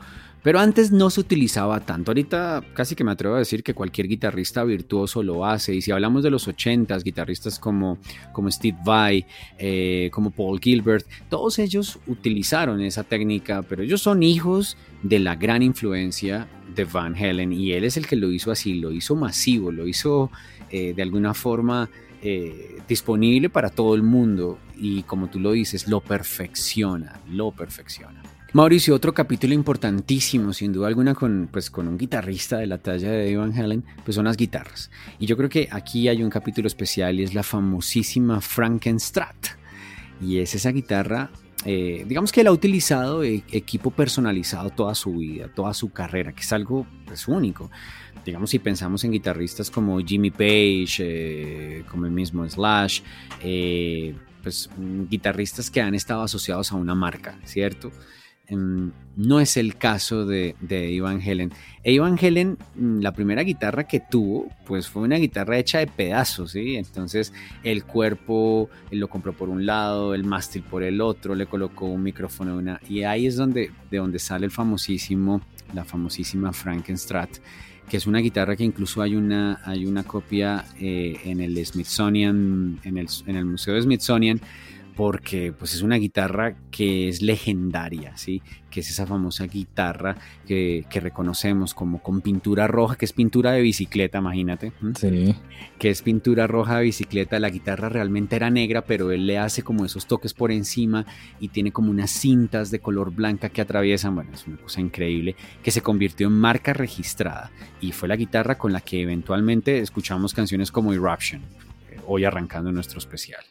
Pero 0.47 0.61
antes 0.61 0.93
no 0.93 1.09
se 1.09 1.19
utilizaba 1.19 1.81
tanto. 1.81 2.11
Ahorita 2.11 2.63
casi 2.73 2.95
que 2.95 3.03
me 3.03 3.11
atrevo 3.11 3.35
a 3.35 3.39
decir 3.39 3.63
que 3.63 3.73
cualquier 3.73 4.07
guitarrista 4.07 4.63
virtuoso 4.63 5.21
lo 5.21 5.45
hace. 5.45 5.75
Y 5.75 5.81
si 5.81 5.91
hablamos 5.91 6.23
de 6.23 6.29
los 6.29 6.47
80s, 6.47 7.03
guitarristas 7.03 7.59
como, 7.59 7.97
como 8.31 8.49
Steve 8.49 8.77
Vai, 8.85 9.25
eh, 9.57 10.09
como 10.13 10.31
Paul 10.31 10.61
Gilbert, 10.61 11.05
todos 11.29 11.59
ellos 11.59 11.99
utilizaron 12.07 12.79
esa 12.79 13.03
técnica, 13.03 13.61
pero 13.61 13.83
ellos 13.83 14.01
son 14.01 14.23
hijos 14.23 14.77
de 15.03 15.19
la 15.19 15.35
gran 15.35 15.63
influencia 15.63 16.47
de 16.73 16.85
Van 16.85 17.13
Halen. 17.13 17.51
Y 17.51 17.73
él 17.73 17.83
es 17.83 17.97
el 17.97 18.07
que 18.07 18.15
lo 18.15 18.31
hizo 18.31 18.49
así, 18.49 18.75
lo 18.75 18.93
hizo 18.93 19.17
masivo, 19.17 19.73
lo 19.73 19.85
hizo 19.85 20.31
eh, 20.69 20.93
de 20.93 21.01
alguna 21.01 21.33
forma 21.33 21.89
eh, 22.21 22.77
disponible 22.87 23.49
para 23.49 23.69
todo 23.69 23.95
el 23.95 24.01
mundo. 24.01 24.59
Y 24.77 25.03
como 25.03 25.27
tú 25.27 25.41
lo 25.41 25.51
dices, 25.51 25.89
lo 25.89 25.99
perfecciona, 25.99 27.19
lo 27.29 27.51
perfecciona. 27.51 28.26
Mauricio, 28.57 28.95
otro 28.95 29.13
capítulo 29.13 29.53
importantísimo, 29.53 30.51
sin 30.51 30.73
duda 30.73 30.87
alguna, 30.87 31.13
con, 31.13 31.47
pues, 31.51 31.69
con 31.69 31.87
un 31.87 31.95
guitarrista 31.95 32.57
de 32.57 32.65
la 32.65 32.79
talla 32.79 33.11
de 33.11 33.37
Van 33.37 33.53
Halen, 33.55 33.83
pues 34.03 34.15
son 34.15 34.25
las 34.25 34.35
guitarras. 34.35 34.89
Y 35.19 35.27
yo 35.27 35.37
creo 35.37 35.47
que 35.47 35.69
aquí 35.71 36.07
hay 36.07 36.23
un 36.23 36.31
capítulo 36.31 36.65
especial 36.65 37.19
y 37.19 37.23
es 37.23 37.35
la 37.35 37.43
famosísima 37.43 38.41
Frankenstrat. 38.41 39.35
Y 40.19 40.39
es 40.39 40.55
esa 40.55 40.71
guitarra, 40.71 41.29
eh, 41.65 42.03
digamos 42.07 42.31
que 42.31 42.41
él 42.41 42.47
ha 42.47 42.51
utilizado 42.51 43.23
eh, 43.23 43.43
equipo 43.51 43.91
personalizado 43.91 44.71
toda 44.71 44.95
su 44.95 45.13
vida, 45.13 45.49
toda 45.53 45.75
su 45.75 45.91
carrera, 45.91 46.31
que 46.33 46.41
es 46.41 46.51
algo 46.51 46.87
pues, 47.05 47.27
único. 47.27 47.69
Digamos, 48.25 48.49
si 48.49 48.57
pensamos 48.57 49.03
en 49.03 49.11
guitarristas 49.11 49.69
como 49.69 49.99
Jimmy 49.99 50.31
Page, 50.31 50.95
eh, 51.01 51.83
como 51.91 52.07
el 52.07 52.11
mismo 52.11 52.49
Slash, 52.49 53.01
eh, 53.39 54.15
pues 54.41 54.67
guitarristas 55.07 55.69
que 55.69 55.79
han 55.79 55.93
estado 55.93 56.23
asociados 56.23 56.71
a 56.71 56.75
una 56.75 56.95
marca, 56.95 57.37
¿cierto? 57.45 57.91
Em, 58.49 58.91
no 59.17 59.41
es 59.41 59.57
el 59.57 59.75
caso 59.75 60.25
de, 60.25 60.55
Ivan 60.69 61.21
Helen. 61.21 61.51
E 61.83 61.91
Ivan 61.91 62.17
Helen, 62.19 62.57
mm, 62.75 62.99
la 63.01 63.11
primera 63.11 63.43
guitarra 63.43 63.85
que 63.85 63.99
tuvo, 63.99 64.47
pues 64.65 64.87
fue 64.87 65.01
una 65.01 65.17
guitarra 65.17 65.57
hecha 65.57 65.79
de 65.79 65.87
pedazos, 65.87 66.51
¿sí? 66.51 66.77
Entonces 66.77 67.33
el 67.63 67.83
cuerpo 67.83 68.69
lo 68.91 69.09
compró 69.09 69.33
por 69.33 69.49
un 69.49 69.65
lado, 69.65 70.13
el 70.13 70.23
mástil 70.23 70.63
por 70.63 70.83
el 70.83 71.01
otro, 71.01 71.35
le 71.35 71.45
colocó 71.47 71.87
un 71.87 72.03
micrófono 72.03 72.61
y 72.87 73.03
ahí 73.03 73.27
es 73.27 73.35
donde, 73.35 73.71
de 73.91 73.97
donde 73.97 74.19
sale 74.19 74.45
el 74.45 74.51
famosísimo, 74.51 75.41
la 75.73 75.83
famosísima 75.83 76.53
Frankenstrat, 76.53 77.29
que 77.89 77.97
es 77.97 78.07
una 78.07 78.19
guitarra 78.19 78.55
que 78.55 78.63
incluso 78.63 79.01
hay 79.01 79.15
una, 79.15 79.59
hay 79.65 79.85
una 79.85 80.03
copia 80.03 80.63
eh, 80.79 81.17
en 81.25 81.41
el 81.41 81.65
Smithsonian, 81.65 82.79
en 82.83 82.97
el, 82.97 83.07
en 83.25 83.35
el 83.35 83.45
Museo 83.45 83.73
de 83.73 83.81
Smithsonian, 83.81 84.39
porque 84.97 85.53
pues 85.53 85.75
es 85.75 85.83
una 85.83 85.97
guitarra 85.97 86.55
que 86.71 87.07
es 87.07 87.21
legendaria, 87.21 88.17
¿sí? 88.17 88.41
que 88.71 88.79
es 88.79 88.89
esa 88.89 89.05
famosa 89.05 89.45
guitarra 89.45 90.17
que, 90.47 90.85
que 90.89 90.99
reconocemos 90.99 91.75
como 91.75 92.01
con 92.01 92.21
pintura 92.21 92.65
roja, 92.65 92.95
que 92.95 93.05
es 93.05 93.13
pintura 93.13 93.51
de 93.51 93.61
bicicleta, 93.61 94.17
imagínate. 94.17 94.73
Sí. 94.95 95.35
que 95.77 95.91
es 95.91 96.01
pintura 96.01 96.47
roja 96.47 96.79
de 96.79 96.85
bicicleta. 96.85 97.39
La 97.39 97.51
guitarra 97.51 97.89
realmente 97.89 98.35
era 98.35 98.49
negra, 98.49 98.85
pero 98.85 99.11
él 99.11 99.27
le 99.27 99.37
hace 99.37 99.61
como 99.61 99.85
esos 99.85 100.07
toques 100.07 100.33
por 100.33 100.51
encima 100.51 101.05
y 101.39 101.49
tiene 101.49 101.71
como 101.71 101.91
unas 101.91 102.09
cintas 102.09 102.71
de 102.71 102.79
color 102.79 103.13
blanca 103.13 103.49
que 103.49 103.61
atraviesan. 103.61 104.15
Bueno, 104.15 104.31
es 104.33 104.47
una 104.47 104.57
cosa 104.57 104.81
increíble 104.81 105.35
que 105.61 105.69
se 105.69 105.81
convirtió 105.81 106.25
en 106.25 106.33
marca 106.33 106.73
registrada 106.73 107.51
y 107.81 107.91
fue 107.91 108.09
la 108.09 108.15
guitarra 108.15 108.57
con 108.57 108.73
la 108.73 108.81
que 108.81 109.03
eventualmente 109.03 109.77
escuchamos 109.77 110.33
canciones 110.33 110.71
como 110.71 110.91
Eruption, 110.91 111.41
eh, 111.91 111.99
hoy 112.07 112.25
arrancando 112.25 112.71
nuestro 112.71 112.97
especial. 112.97 113.43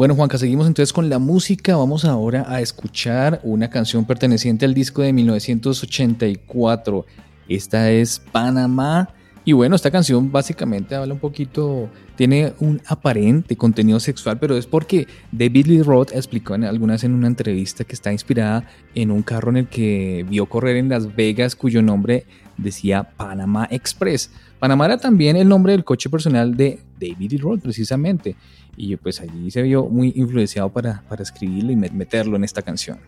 Bueno, 0.00 0.14
Juanca, 0.14 0.38
seguimos 0.38 0.66
entonces 0.66 0.94
con 0.94 1.10
la 1.10 1.18
música. 1.18 1.76
Vamos 1.76 2.06
ahora 2.06 2.46
a 2.48 2.62
escuchar 2.62 3.38
una 3.42 3.68
canción 3.68 4.06
perteneciente 4.06 4.64
al 4.64 4.72
disco 4.72 5.02
de 5.02 5.12
1984. 5.12 7.04
Esta 7.50 7.90
es 7.90 8.18
Panamá. 8.18 9.10
Y 9.44 9.52
bueno, 9.52 9.76
esta 9.76 9.90
canción 9.90 10.32
básicamente 10.32 10.94
habla 10.94 11.12
un 11.12 11.20
poquito, 11.20 11.90
tiene 12.16 12.54
un 12.60 12.80
aparente 12.86 13.56
contenido 13.56 14.00
sexual, 14.00 14.38
pero 14.38 14.56
es 14.56 14.64
porque 14.64 15.06
David 15.32 15.66
Lee 15.66 15.82
Roth 15.82 16.12
explicó 16.14 16.54
en 16.54 16.64
algunas 16.64 17.04
en 17.04 17.12
una 17.12 17.26
entrevista 17.26 17.84
que 17.84 17.92
está 17.92 18.10
inspirada 18.10 18.64
en 18.94 19.10
un 19.10 19.22
carro 19.22 19.50
en 19.50 19.58
el 19.58 19.68
que 19.68 20.24
vio 20.30 20.46
correr 20.46 20.78
en 20.78 20.88
Las 20.88 21.14
Vegas, 21.14 21.54
cuyo 21.54 21.82
nombre 21.82 22.24
decía 22.56 23.02
Panama 23.02 23.68
Express. 23.70 24.30
Panamá 24.58 24.86
era 24.86 24.96
también 24.96 25.36
el 25.36 25.48
nombre 25.48 25.72
del 25.72 25.84
coche 25.84 26.08
personal 26.08 26.56
de 26.56 26.78
David 26.98 27.32
Lee 27.32 27.38
Roth, 27.38 27.60
precisamente. 27.60 28.36
Y 28.82 28.96
pues 28.96 29.20
allí 29.20 29.50
se 29.50 29.60
vio 29.60 29.84
muy 29.90 30.10
influenciado 30.16 30.72
para, 30.72 31.02
para 31.06 31.22
escribirlo 31.22 31.70
y 31.70 31.76
met- 31.76 31.92
meterlo 31.92 32.36
en 32.36 32.44
esta 32.44 32.62
canción. 32.62 32.98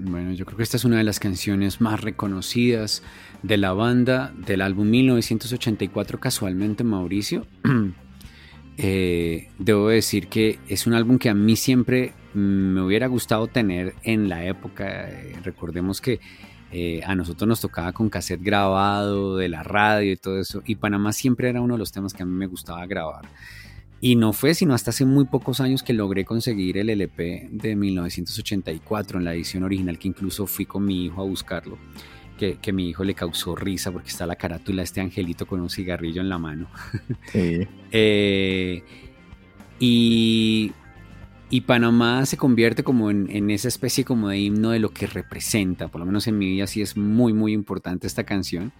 Bueno, 0.00 0.32
yo 0.32 0.44
creo 0.44 0.56
que 0.56 0.64
esta 0.64 0.76
es 0.76 0.84
una 0.84 0.96
de 0.96 1.04
las 1.04 1.20
canciones 1.20 1.80
más 1.80 2.00
reconocidas 2.00 3.04
de 3.44 3.56
la 3.56 3.72
banda 3.72 4.32
del 4.44 4.62
álbum 4.62 4.90
1984, 4.90 6.18
casualmente 6.18 6.82
Mauricio. 6.82 7.46
Eh, 8.78 9.48
debo 9.58 9.90
decir 9.90 10.28
que 10.28 10.58
es 10.66 10.86
un 10.86 10.94
álbum 10.94 11.18
que 11.18 11.28
a 11.28 11.34
mí 11.34 11.56
siempre 11.56 12.14
me 12.32 12.80
hubiera 12.80 13.06
gustado 13.06 13.46
tener 13.46 13.94
en 14.02 14.30
la 14.30 14.46
época. 14.46 15.10
Eh, 15.10 15.34
recordemos 15.44 16.00
que 16.00 16.20
eh, 16.72 17.02
a 17.04 17.14
nosotros 17.14 17.46
nos 17.46 17.60
tocaba 17.60 17.92
con 17.92 18.08
cassette 18.08 18.42
grabado 18.42 19.36
de 19.36 19.50
la 19.50 19.62
radio 19.62 20.12
y 20.12 20.16
todo 20.16 20.40
eso. 20.40 20.62
Y 20.64 20.76
Panamá 20.76 21.12
siempre 21.12 21.50
era 21.50 21.60
uno 21.60 21.74
de 21.74 21.78
los 21.78 21.92
temas 21.92 22.14
que 22.14 22.22
a 22.22 22.26
mí 22.26 22.32
me 22.32 22.46
gustaba 22.46 22.84
grabar. 22.86 23.26
Y 24.04 24.16
no 24.16 24.32
fue 24.32 24.52
sino 24.54 24.74
hasta 24.74 24.90
hace 24.90 25.04
muy 25.04 25.26
pocos 25.26 25.60
años 25.60 25.84
que 25.84 25.92
logré 25.92 26.24
conseguir 26.24 26.76
el 26.76 26.90
LP 26.90 27.50
de 27.52 27.76
1984 27.76 29.20
en 29.20 29.24
la 29.24 29.32
edición 29.32 29.62
original, 29.62 29.96
que 29.96 30.08
incluso 30.08 30.48
fui 30.48 30.66
con 30.66 30.84
mi 30.84 31.04
hijo 31.04 31.22
a 31.22 31.24
buscarlo. 31.24 31.78
Que, 32.36 32.56
que 32.56 32.72
mi 32.72 32.88
hijo 32.88 33.04
le 33.04 33.14
causó 33.14 33.54
risa 33.54 33.92
porque 33.92 34.08
está 34.08 34.26
la 34.26 34.34
carátula 34.34 34.78
de 34.78 34.86
este 34.86 35.00
angelito 35.00 35.46
con 35.46 35.60
un 35.60 35.70
cigarrillo 35.70 36.20
en 36.20 36.28
la 36.28 36.38
mano. 36.38 36.68
Sí. 37.30 37.66
Eh, 37.92 38.82
y, 39.78 40.72
y 41.50 41.60
Panamá 41.60 42.26
se 42.26 42.36
convierte 42.36 42.82
como 42.82 43.10
en, 43.10 43.30
en 43.30 43.50
esa 43.50 43.68
especie 43.68 44.04
como 44.04 44.30
de 44.30 44.38
himno 44.38 44.70
de 44.70 44.80
lo 44.80 44.90
que 44.90 45.06
representa. 45.06 45.86
Por 45.86 46.00
lo 46.00 46.06
menos 46.06 46.26
en 46.26 46.38
mi 46.38 46.46
vida 46.46 46.66
sí 46.66 46.82
es 46.82 46.96
muy, 46.96 47.32
muy 47.32 47.52
importante 47.52 48.08
esta 48.08 48.24
canción. 48.24 48.72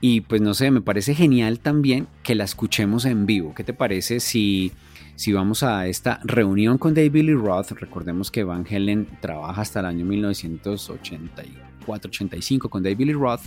Y 0.00 0.22
pues 0.22 0.40
no 0.40 0.54
sé, 0.54 0.70
me 0.70 0.80
parece 0.80 1.14
genial 1.14 1.60
también 1.60 2.06
que 2.22 2.34
la 2.34 2.44
escuchemos 2.44 3.04
en 3.04 3.26
vivo. 3.26 3.54
¿Qué 3.54 3.62
te 3.64 3.72
parece 3.72 4.20
si, 4.20 4.72
si 5.16 5.32
vamos 5.32 5.62
a 5.62 5.86
esta 5.86 6.20
reunión 6.24 6.78
con 6.78 6.94
David 6.94 7.24
Lee 7.24 7.34
Roth? 7.34 7.70
Recordemos 7.72 8.30
que 8.30 8.44
Van 8.44 8.66
Halen 8.70 9.08
trabaja 9.20 9.62
hasta 9.62 9.80
el 9.80 9.86
año 9.86 10.04
1984-85 10.04 12.68
con 12.68 12.82
David 12.82 13.06
Lee 13.06 13.14
Roth. 13.14 13.44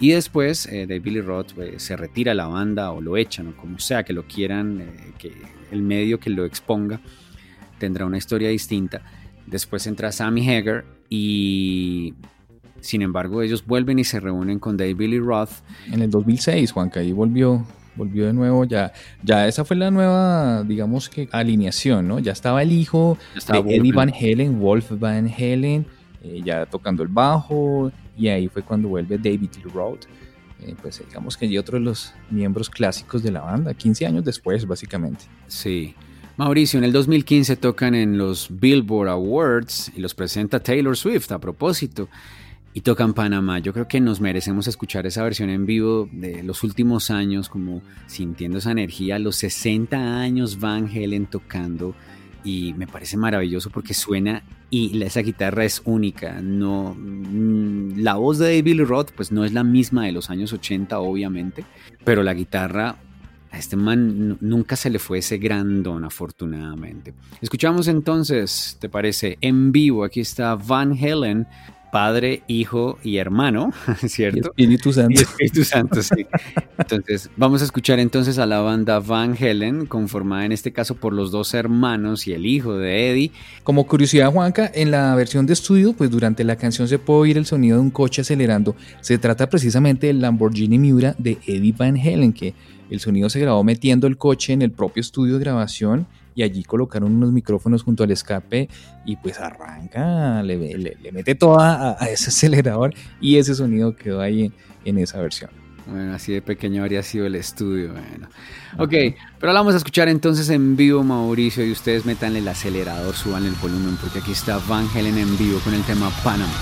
Y 0.00 0.10
después 0.10 0.66
eh, 0.66 0.88
David 0.88 1.12
Lee 1.12 1.20
Roth 1.20 1.56
eh, 1.58 1.78
se 1.78 1.96
retira 1.96 2.32
a 2.32 2.34
la 2.34 2.46
banda 2.46 2.90
o 2.90 3.00
lo 3.00 3.16
echan 3.16 3.46
o 3.48 3.56
como 3.56 3.78
sea 3.78 4.02
que 4.02 4.12
lo 4.12 4.26
quieran, 4.26 4.80
eh, 4.80 5.12
que 5.18 5.32
el 5.70 5.82
medio 5.82 6.18
que 6.18 6.30
lo 6.30 6.44
exponga 6.44 7.00
tendrá 7.78 8.06
una 8.06 8.18
historia 8.18 8.48
distinta. 8.48 9.02
Después 9.46 9.86
entra 9.86 10.10
Sammy 10.12 10.48
Hagar 10.48 10.84
y 11.08 12.14
sin 12.82 13.02
embargo 13.02 13.42
ellos 13.42 13.64
vuelven 13.64 13.98
y 13.98 14.04
se 14.04 14.20
reúnen 14.20 14.58
con 14.58 14.76
David 14.76 15.08
Lee 15.08 15.18
Roth 15.18 15.50
En 15.90 16.02
el 16.02 16.10
2006, 16.10 16.72
Juanca, 16.72 17.00
ahí 17.00 17.12
volvió, 17.12 17.64
volvió 17.94 18.26
de 18.26 18.32
nuevo. 18.32 18.64
Ya, 18.64 18.92
ya 19.22 19.46
esa 19.46 19.64
fue 19.64 19.76
la 19.76 19.90
nueva, 19.90 20.62
digamos 20.64 21.08
que 21.08 21.28
alineación, 21.32 22.08
¿no? 22.08 22.18
Ya 22.18 22.32
estaba 22.32 22.62
el 22.62 22.72
hijo 22.72 23.18
estaba 23.36 23.62
de 23.62 23.76
Eddie. 23.76 23.92
Van 23.92 24.12
Halen, 24.12 24.60
Wolf 24.60 24.92
Van 24.98 25.28
Halen, 25.28 25.86
eh, 26.22 26.40
ya 26.44 26.66
tocando 26.66 27.02
el 27.02 27.08
bajo. 27.08 27.90
Y 28.16 28.28
ahí 28.28 28.48
fue 28.48 28.62
cuando 28.62 28.88
vuelve 28.88 29.16
David 29.16 29.50
Lee 29.56 29.70
Roth. 29.72 30.04
Eh, 30.60 30.76
pues 30.80 31.02
digamos 31.06 31.36
que 31.36 31.46
y 31.46 31.58
otro 31.58 31.78
de 31.78 31.84
los 31.84 32.14
miembros 32.30 32.70
clásicos 32.70 33.22
de 33.22 33.32
la 33.32 33.40
banda, 33.40 33.74
15 33.74 34.06
años 34.06 34.24
después, 34.24 34.66
básicamente. 34.66 35.24
Sí. 35.48 35.94
Mauricio, 36.36 36.78
en 36.78 36.84
el 36.84 36.92
2015 36.92 37.56
tocan 37.56 37.94
en 37.94 38.16
los 38.16 38.48
Billboard 38.50 39.08
Awards 39.08 39.92
y 39.94 40.00
los 40.00 40.14
presenta 40.14 40.60
Taylor 40.60 40.96
Swift 40.96 41.30
a 41.32 41.38
propósito. 41.38 42.08
Y 42.74 42.80
tocan 42.80 43.12
Panamá. 43.12 43.58
Yo 43.58 43.72
creo 43.74 43.86
que 43.86 44.00
nos 44.00 44.20
merecemos 44.20 44.66
escuchar 44.66 45.06
esa 45.06 45.22
versión 45.22 45.50
en 45.50 45.66
vivo 45.66 46.08
de 46.10 46.42
los 46.42 46.62
últimos 46.64 47.10
años, 47.10 47.48
como 47.50 47.82
sintiendo 48.06 48.58
esa 48.58 48.70
energía. 48.72 49.18
Los 49.18 49.36
60 49.36 50.20
años 50.20 50.58
Van 50.58 50.86
Halen 50.88 51.26
tocando. 51.26 51.94
Y 52.44 52.72
me 52.74 52.86
parece 52.88 53.16
maravilloso 53.16 53.70
porque 53.70 53.94
suena 53.94 54.42
y 54.68 55.00
esa 55.02 55.20
guitarra 55.20 55.64
es 55.64 55.82
única. 55.84 56.40
No, 56.42 56.96
mm, 56.98 57.98
la 57.98 58.14
voz 58.14 58.38
de 58.38 58.56
David 58.56 58.82
Roth 58.84 59.10
pues 59.14 59.30
no 59.30 59.44
es 59.44 59.52
la 59.52 59.62
misma 59.62 60.06
de 60.06 60.12
los 60.12 60.28
años 60.30 60.52
80, 60.52 60.98
obviamente. 60.98 61.64
Pero 62.04 62.22
la 62.24 62.34
guitarra 62.34 62.96
a 63.52 63.58
este 63.58 63.76
man 63.76 64.28
nu- 64.30 64.38
nunca 64.40 64.74
se 64.76 64.88
le 64.90 64.98
fue 64.98 65.18
ese 65.18 65.36
gran 65.38 65.82
don, 65.84 66.04
afortunadamente. 66.04 67.12
Escuchamos 67.40 67.86
entonces, 67.86 68.76
¿te 68.80 68.88
parece? 68.88 69.36
En 69.40 69.70
vivo, 69.70 70.02
aquí 70.04 70.20
está 70.20 70.54
Van 70.56 70.92
Halen 70.98 71.46
Padre, 71.92 72.42
Hijo 72.46 72.98
y 73.04 73.18
Hermano, 73.18 73.70
Y 74.02 74.08
¿cierto? 74.08 74.48
Espíritu 74.48 74.94
Santo. 74.94 75.12
Y 75.12 75.22
Espíritu 75.22 75.62
Santo, 75.62 76.02
sí. 76.02 76.26
Entonces, 76.78 77.28
vamos 77.36 77.60
a 77.60 77.66
escuchar 77.66 77.98
entonces 77.98 78.38
a 78.38 78.46
la 78.46 78.60
banda 78.60 78.98
Van 78.98 79.36
Helen, 79.38 79.84
conformada 79.84 80.46
en 80.46 80.52
este 80.52 80.72
caso 80.72 80.94
por 80.94 81.12
los 81.12 81.30
dos 81.30 81.52
hermanos 81.52 82.26
y 82.26 82.32
el 82.32 82.46
hijo 82.46 82.78
de 82.78 83.10
Eddie. 83.10 83.32
Como 83.62 83.86
curiosidad, 83.86 84.32
Juanca, 84.32 84.72
en 84.74 84.90
la 84.90 85.14
versión 85.14 85.44
de 85.44 85.52
estudio, 85.52 85.92
pues 85.92 86.10
durante 86.10 86.44
la 86.44 86.56
canción 86.56 86.88
se 86.88 86.98
puede 86.98 87.20
oír 87.20 87.36
el 87.36 87.44
sonido 87.44 87.76
de 87.76 87.82
un 87.82 87.90
coche 87.90 88.22
acelerando. 88.22 88.74
Se 89.02 89.18
trata 89.18 89.50
precisamente 89.50 90.06
del 90.06 90.22
Lamborghini 90.22 90.78
Miura 90.78 91.14
de 91.18 91.36
Eddie 91.46 91.74
Van 91.76 91.98
Halen, 91.98 92.32
que 92.32 92.54
el 92.88 93.00
sonido 93.00 93.28
se 93.28 93.38
grabó 93.38 93.64
metiendo 93.64 94.06
el 94.06 94.16
coche 94.16 94.54
en 94.54 94.62
el 94.62 94.70
propio 94.70 95.02
estudio 95.02 95.34
de 95.34 95.40
grabación 95.40 96.06
y 96.34 96.42
allí 96.42 96.64
colocaron 96.64 97.14
unos 97.14 97.32
micrófonos 97.32 97.82
junto 97.82 98.04
al 98.04 98.10
escape 98.10 98.68
y 99.04 99.16
pues 99.16 99.38
arranca, 99.40 100.42
le, 100.42 100.56
le- 100.78 100.96
le 101.00 101.12
mete 101.12 101.34
toda 101.34 101.90
a, 101.92 102.04
a 102.04 102.08
ese 102.10 102.28
acelerador 102.30 102.94
y 103.20 103.36
ese 103.36 103.54
sonido 103.54 103.96
quedó 103.96 104.20
ahí 104.20 104.44
en, 104.44 104.52
en 104.84 104.98
esa 104.98 105.18
versión. 105.20 105.50
Bueno, 105.84 106.14
así 106.14 106.32
de 106.32 106.40
pequeño 106.42 106.82
habría 106.82 107.02
sido 107.02 107.26
el 107.26 107.34
estudio. 107.34 107.90
Bueno. 107.92 108.28
Ok, 108.78 108.90
pero 109.40 109.50
ahora 109.50 109.60
vamos 109.60 109.74
a 109.74 109.78
escuchar 109.78 110.08
entonces 110.08 110.48
en 110.48 110.76
vivo, 110.76 111.02
Mauricio, 111.02 111.66
y 111.66 111.72
ustedes 111.72 112.06
métanle 112.06 112.38
el 112.38 112.46
acelerador, 112.46 113.14
suban 113.16 113.44
el 113.44 113.54
volumen, 113.60 113.96
porque 114.00 114.20
aquí 114.20 114.30
está 114.30 114.58
Van 114.68 114.86
Helen 114.94 115.18
en 115.18 115.36
vivo 115.36 115.58
con 115.64 115.74
el 115.74 115.82
tema 115.82 116.08
Panama. 116.22 116.52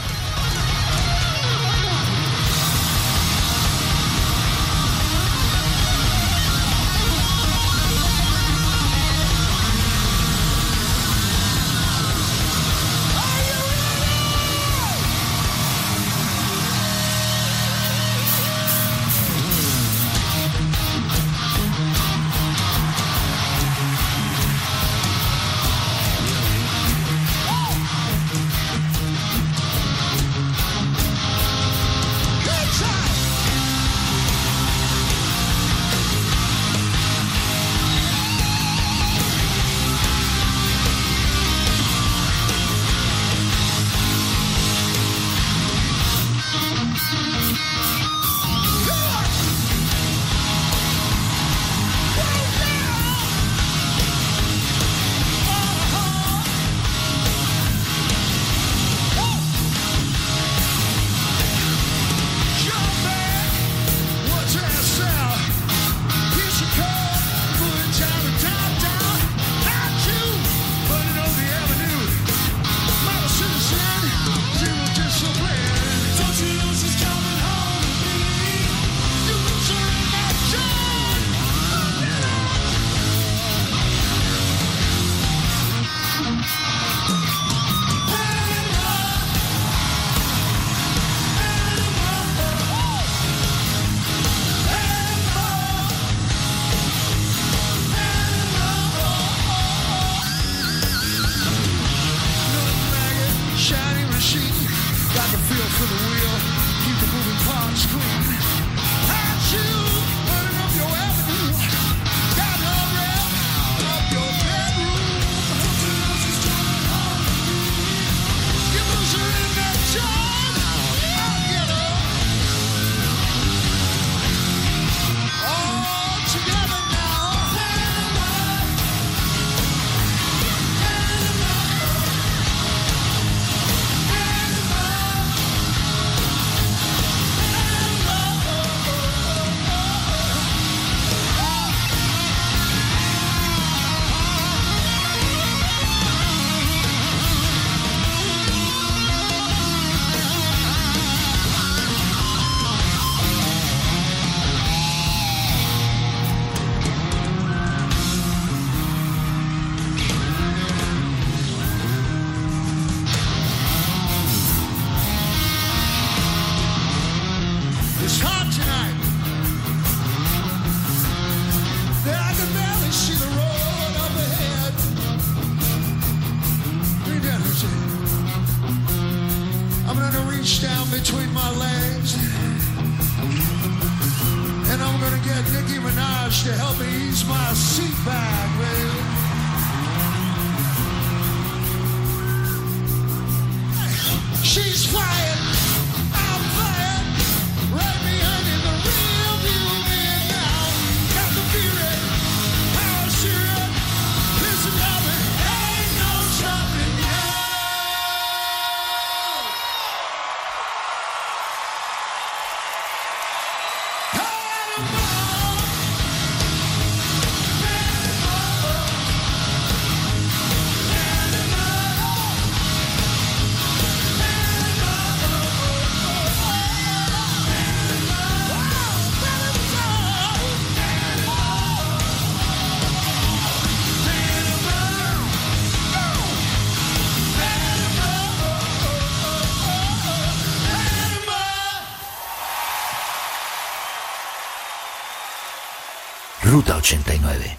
Ruta 246.61 246.77
89. 246.77 247.57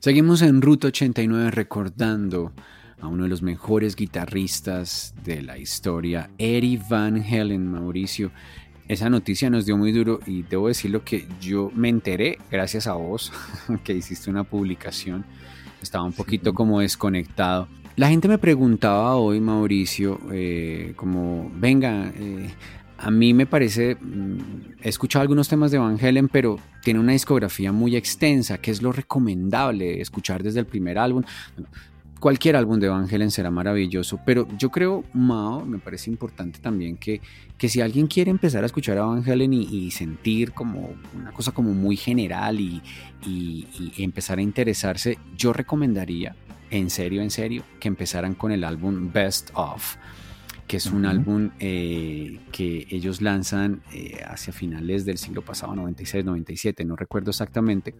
Seguimos 0.00 0.42
en 0.42 0.60
Ruta 0.60 0.88
89 0.88 1.50
recordando 1.50 2.52
a 3.00 3.08
uno 3.08 3.22
de 3.22 3.30
los 3.30 3.40
mejores 3.40 3.96
guitarristas 3.96 5.14
de 5.24 5.40
la 5.40 5.56
historia, 5.56 6.28
Eddie 6.36 6.78
Van 6.86 7.24
Halen, 7.24 7.66
Mauricio. 7.66 8.32
Esa 8.86 9.08
noticia 9.08 9.48
nos 9.48 9.64
dio 9.64 9.78
muy 9.78 9.92
duro 9.92 10.20
y 10.26 10.42
debo 10.42 10.68
decirlo 10.68 11.06
que 11.06 11.26
yo 11.40 11.72
me 11.74 11.88
enteré 11.88 12.36
gracias 12.50 12.86
a 12.86 12.92
vos, 12.92 13.32
que 13.82 13.94
hiciste 13.94 14.28
una 14.28 14.44
publicación. 14.44 15.24
Estaba 15.80 16.04
un 16.04 16.12
poquito 16.12 16.52
como 16.52 16.80
desconectado. 16.80 17.66
La 17.96 18.10
gente 18.10 18.28
me 18.28 18.36
preguntaba 18.36 19.16
hoy, 19.16 19.40
Mauricio, 19.40 20.20
eh, 20.30 20.92
como, 20.96 21.50
venga, 21.54 22.12
eh, 22.14 22.50
a 22.98 23.10
mí 23.10 23.34
me 23.34 23.46
parece, 23.46 23.96
mm, 23.96 24.38
he 24.82 24.88
escuchado 24.88 25.22
algunos 25.22 25.48
temas 25.48 25.70
de 25.70 25.78
Van 25.78 25.98
Halen, 26.00 26.28
pero 26.28 26.58
tiene 26.82 27.00
una 27.00 27.12
discografía 27.12 27.72
muy 27.72 27.96
extensa. 27.96 28.58
¿Qué 28.58 28.70
es 28.70 28.82
lo 28.82 28.92
recomendable 28.92 30.00
escuchar 30.00 30.42
desde 30.42 30.60
el 30.60 30.66
primer 30.66 30.98
álbum? 30.98 31.22
Cualquier 32.20 32.56
álbum 32.56 32.78
de 32.80 32.88
Van 32.88 33.06
Halen 33.12 33.30
será 33.30 33.50
maravilloso, 33.50 34.18
pero 34.24 34.48
yo 34.56 34.70
creo, 34.70 35.04
Mao, 35.12 35.66
me 35.66 35.78
parece 35.78 36.10
importante 36.10 36.58
también 36.58 36.96
que, 36.96 37.20
que 37.58 37.68
si 37.68 37.82
alguien 37.82 38.06
quiere 38.06 38.30
empezar 38.30 38.62
a 38.62 38.66
escuchar 38.66 38.96
a 38.96 39.04
Van 39.04 39.28
Halen 39.28 39.52
y, 39.52 39.90
sentir 39.90 40.52
como 40.52 40.94
una 41.14 41.32
cosa 41.32 41.52
como 41.52 41.74
muy 41.74 41.96
general 41.96 42.60
y- 42.60 42.80
y 43.26 43.92
empezar 44.02 44.38
a 44.38 44.42
interesarse, 44.42 45.18
yo 45.36 45.52
recomendaría, 45.52 46.34
en 46.70 46.88
serio, 46.88 47.20
en 47.20 47.30
serio, 47.30 47.62
que 47.78 47.88
empezaran 47.88 48.34
con 48.34 48.52
el 48.52 48.64
álbum 48.64 49.12
Best 49.12 49.50
Of 49.54 49.96
que 50.66 50.78
es 50.78 50.86
un 50.86 51.04
álbum 51.04 51.50
eh, 51.60 52.40
que 52.50 52.86
ellos 52.90 53.20
lanzan 53.20 53.82
eh, 53.92 54.20
hacia 54.26 54.52
finales 54.52 55.04
del 55.04 55.18
siglo 55.18 55.42
pasado, 55.42 55.74
96, 55.74 56.24
97, 56.24 56.84
no 56.84 56.96
recuerdo 56.96 57.30
exactamente, 57.30 57.94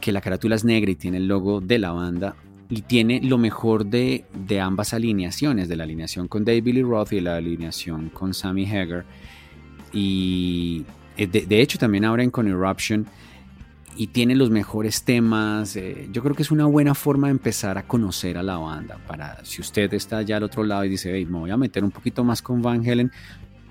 que 0.00 0.12
la 0.12 0.20
carátula 0.20 0.56
es 0.56 0.64
negra 0.64 0.90
y 0.90 0.96
tiene 0.96 1.18
el 1.18 1.28
logo 1.28 1.60
de 1.60 1.78
la 1.78 1.92
banda 1.92 2.36
y 2.68 2.82
tiene 2.82 3.20
lo 3.22 3.38
mejor 3.38 3.86
de, 3.86 4.24
de 4.46 4.60
ambas 4.60 4.92
alineaciones, 4.92 5.68
de 5.68 5.76
la 5.76 5.84
alineación 5.84 6.26
con 6.26 6.44
David 6.44 6.74
Lee 6.74 6.82
Roth 6.82 7.12
y 7.12 7.16
de 7.16 7.22
la 7.22 7.36
alineación 7.36 8.08
con 8.08 8.34
Sammy 8.34 8.66
Hagar. 8.66 9.04
Y 9.92 10.84
eh, 11.16 11.28
de, 11.28 11.46
de 11.46 11.60
hecho 11.60 11.78
también 11.78 12.04
abren 12.04 12.30
con 12.30 12.48
Eruption 12.48 13.06
y 13.96 14.08
tiene 14.08 14.34
los 14.34 14.50
mejores 14.50 15.02
temas. 15.02 15.76
eh, 15.76 16.08
yo 16.12 16.22
creo 16.22 16.34
que 16.34 16.42
es 16.42 16.50
una 16.50 16.66
buena 16.66 16.94
forma 16.94 17.28
de 17.28 17.32
empezar 17.32 17.78
a 17.78 17.86
conocer 17.86 18.38
a 18.38 18.42
la 18.42 18.58
banda. 18.58 18.98
Para 19.06 19.44
si 19.44 19.60
usted 19.60 19.92
está 19.94 20.18
allá 20.18 20.36
al 20.36 20.42
otro 20.42 20.64
lado 20.64 20.84
y 20.84 20.88
dice, 20.88 21.12
"Hey, 21.14 21.24
me 21.26 21.38
voy 21.38 21.50
a 21.50 21.56
meter 21.56 21.82
un 21.84 21.90
poquito 21.90 22.24
más 22.24 22.42
con 22.42 22.62
Van 22.62 22.86
Halen, 22.88 23.10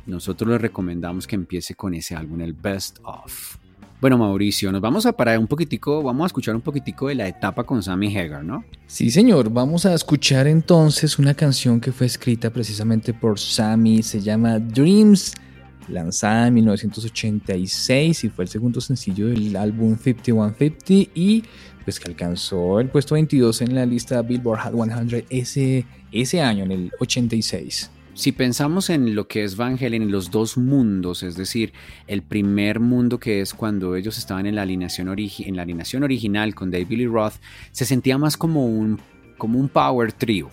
nosotros 0.06 0.50
le 0.50 0.58
recomendamos 0.58 1.26
que 1.28 1.36
empiece 1.36 1.76
con 1.76 1.94
ese 1.94 2.16
álbum, 2.16 2.42
el 2.42 2.54
Best 2.54 3.00
Of. 3.04 3.58
Bueno, 4.02 4.18
Mauricio, 4.18 4.72
nos 4.72 4.82
vamos 4.82 5.06
a 5.06 5.14
parar 5.14 5.40
un 5.40 5.48
poquitico, 5.48 6.04
vamos 6.04 6.26
a 6.26 6.28
escuchar 6.28 6.54
un 6.54 6.62
poquitico 6.62 7.08
de 7.08 7.16
la 7.16 7.28
etapa 7.28 7.64
con 7.64 7.82
Sammy 7.82 8.16
Hagar, 8.16 8.44
¿no? 8.44 8.64
Sí, 8.86 9.10
señor. 9.10 9.50
Vamos 9.50 9.86
a 9.86 9.94
escuchar 9.94 10.48
entonces 10.48 11.18
una 11.18 11.34
canción 11.34 11.80
que 11.80 11.92
fue 11.92 12.06
escrita 12.06 12.52
precisamente 12.52 13.14
por 13.14 13.40
Sammy. 13.40 14.04
Se 14.04 14.20
llama 14.20 14.60
Dreams, 14.60 15.34
lanzada 15.88 16.48
en 16.48 16.54
1986 16.56 18.24
y 18.24 18.30
fue 18.30 18.46
el 18.46 18.50
segundo 18.50 18.82
sencillo 18.82 19.28
del 19.28 19.56
álbum 19.56 19.98
5150 19.98 21.12
y 21.14 21.44
pues 21.84 22.00
que 22.00 22.10
alcanzó 22.10 22.80
el 22.80 22.90
puesto 22.90 23.14
22 23.14 23.62
en 23.62 23.76
la 23.76 23.86
lista 23.86 24.22
Billboard 24.22 24.60
Hot 24.60 24.74
100 24.74 25.26
ese, 25.30 25.86
ese 26.12 26.42
año, 26.42 26.64
en 26.64 26.72
el 26.72 26.92
86. 27.00 27.92
Si 28.16 28.32
pensamos 28.32 28.90
en 28.90 29.14
lo 29.14 29.28
que 29.28 29.44
es 29.44 29.58
Van 29.58 29.78
Halen, 29.78 30.02
en 30.02 30.12
los 30.12 30.32
dos 30.32 30.58
mundos, 30.58 31.22
es 31.22 31.36
decir, 31.36 31.74
el 32.08 32.24
primer 32.24 32.80
mundo 32.80 33.20
que 33.20 33.42
es 33.42 33.54
cuando 33.54 33.96
ellos 33.96 34.18
estaban 34.18 34.46
en 34.46 34.56
la 34.56 34.62
alineación, 34.62 35.10
en 35.10 35.56
la 35.56 35.64
alineación 35.64 36.02
original 36.02 36.56
con 36.56 36.72
David 36.72 36.98
Lee 36.98 37.08
Roth, 37.08 37.36
se 37.72 37.86
sentía 37.86 38.18
más 38.18 38.38
como 38.38 38.68
un, 38.68 39.00
como 39.38 39.60
un 39.60 39.68
power 39.68 40.14
trio. 40.14 40.50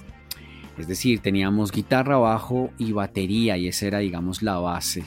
Es 0.77 0.89
decir, 0.89 1.21
teníamos 1.21 1.71
guitarra, 1.71 2.17
bajo 2.17 2.71
y 2.79 2.91
batería 2.91 3.57
y 3.57 3.69
esa 3.69 3.87
era, 3.87 3.99
digamos, 4.01 4.43
la 4.43 4.59
base. 4.59 5.05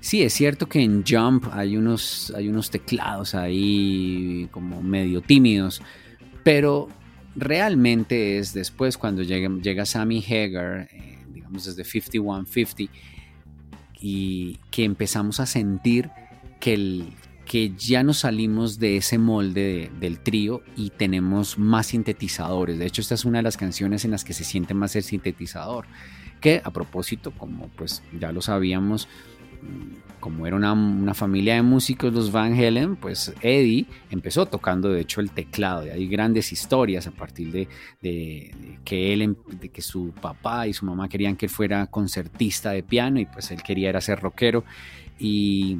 Sí, 0.00 0.22
es 0.22 0.32
cierto 0.32 0.68
que 0.68 0.80
en 0.80 1.04
Jump 1.06 1.46
hay 1.52 1.76
unos, 1.76 2.32
hay 2.36 2.48
unos 2.48 2.70
teclados 2.70 3.34
ahí 3.34 4.48
como 4.52 4.80
medio 4.82 5.20
tímidos, 5.20 5.82
pero 6.44 6.88
realmente 7.34 8.38
es 8.38 8.54
después 8.54 8.96
cuando 8.96 9.22
llega, 9.22 9.48
llega 9.60 9.84
Sammy 9.86 10.24
Hagar, 10.24 10.88
eh, 10.92 11.18
digamos 11.32 11.64
desde 11.64 11.84
5150, 11.84 12.92
y 14.00 14.58
que 14.70 14.84
empezamos 14.84 15.40
a 15.40 15.46
sentir 15.46 16.10
que, 16.60 16.74
el, 16.74 17.08
que 17.44 17.72
ya 17.76 18.04
nos 18.04 18.18
salimos 18.18 18.78
de 18.78 18.96
ese 18.98 19.18
molde 19.18 19.60
de- 19.60 19.90
del 19.98 20.20
trío 20.20 20.62
y 20.76 20.90
tenemos 20.90 21.58
más 21.58 21.88
sintetizadores. 21.88 22.78
De 22.78 22.86
hecho, 22.86 23.00
esta 23.00 23.14
es 23.16 23.24
una 23.24 23.38
de 23.38 23.42
las 23.42 23.56
canciones 23.56 24.04
en 24.04 24.12
las 24.12 24.22
que 24.24 24.34
se 24.34 24.44
siente 24.44 24.74
más 24.74 24.94
el 24.94 25.02
sintetizador. 25.02 25.86
Que 26.40 26.60
a 26.64 26.70
propósito, 26.72 27.32
como 27.32 27.66
pues 27.76 28.02
ya 28.20 28.30
lo 28.30 28.40
sabíamos, 28.42 29.08
como 30.20 30.46
era 30.46 30.56
una, 30.56 31.14
familia 31.14 31.54
de 31.54 31.62
músicos 31.62 32.12
los 32.12 32.32
Van 32.32 32.52
Halen, 32.52 32.96
pues 32.96 33.32
Eddie 33.40 33.86
empezó 34.10 34.46
tocando 34.46 34.90
de 34.90 35.00
hecho 35.00 35.20
el 35.20 35.30
teclado. 35.30 35.86
Y 35.86 35.90
hay 35.90 36.06
grandes 36.08 36.52
historias 36.52 37.06
a 37.06 37.12
partir 37.12 37.52
de 37.52 37.68
que 38.84 39.12
él, 39.12 39.22
em- 39.22 39.36
de 39.60 39.68
que 39.68 39.82
su 39.82 40.12
papá 40.20 40.66
y 40.66 40.72
su 40.72 40.84
mamá 40.86 41.08
querían 41.08 41.36
que 41.36 41.46
él 41.46 41.50
fuera 41.50 41.86
concertista 41.86 42.72
de 42.72 42.82
piano 42.82 43.20
y 43.20 43.26
pues 43.26 43.50
él 43.50 43.62
quería 43.62 43.90
era 43.90 44.00
ser 44.00 44.20
rockero. 44.20 44.64
Y, 45.18 45.78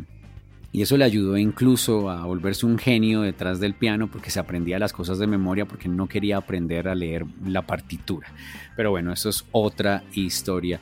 y 0.70 0.82
eso 0.82 0.96
le 0.96 1.04
ayudó 1.04 1.36
incluso 1.36 2.10
a 2.10 2.26
volverse 2.26 2.66
un 2.66 2.78
genio 2.78 3.22
detrás 3.22 3.58
del 3.58 3.74
piano 3.74 4.08
porque 4.10 4.30
se 4.30 4.38
aprendía 4.38 4.78
las 4.78 4.92
cosas 4.92 5.18
de 5.18 5.26
memoria 5.26 5.64
porque 5.64 5.88
no 5.88 6.06
quería 6.06 6.36
aprender 6.36 6.88
a 6.88 6.94
leer 6.94 7.24
la 7.44 7.62
partitura. 7.62 8.28
Pero 8.76 8.90
bueno, 8.90 9.12
eso 9.12 9.30
es 9.30 9.44
otra 9.50 10.04
historia. 10.12 10.80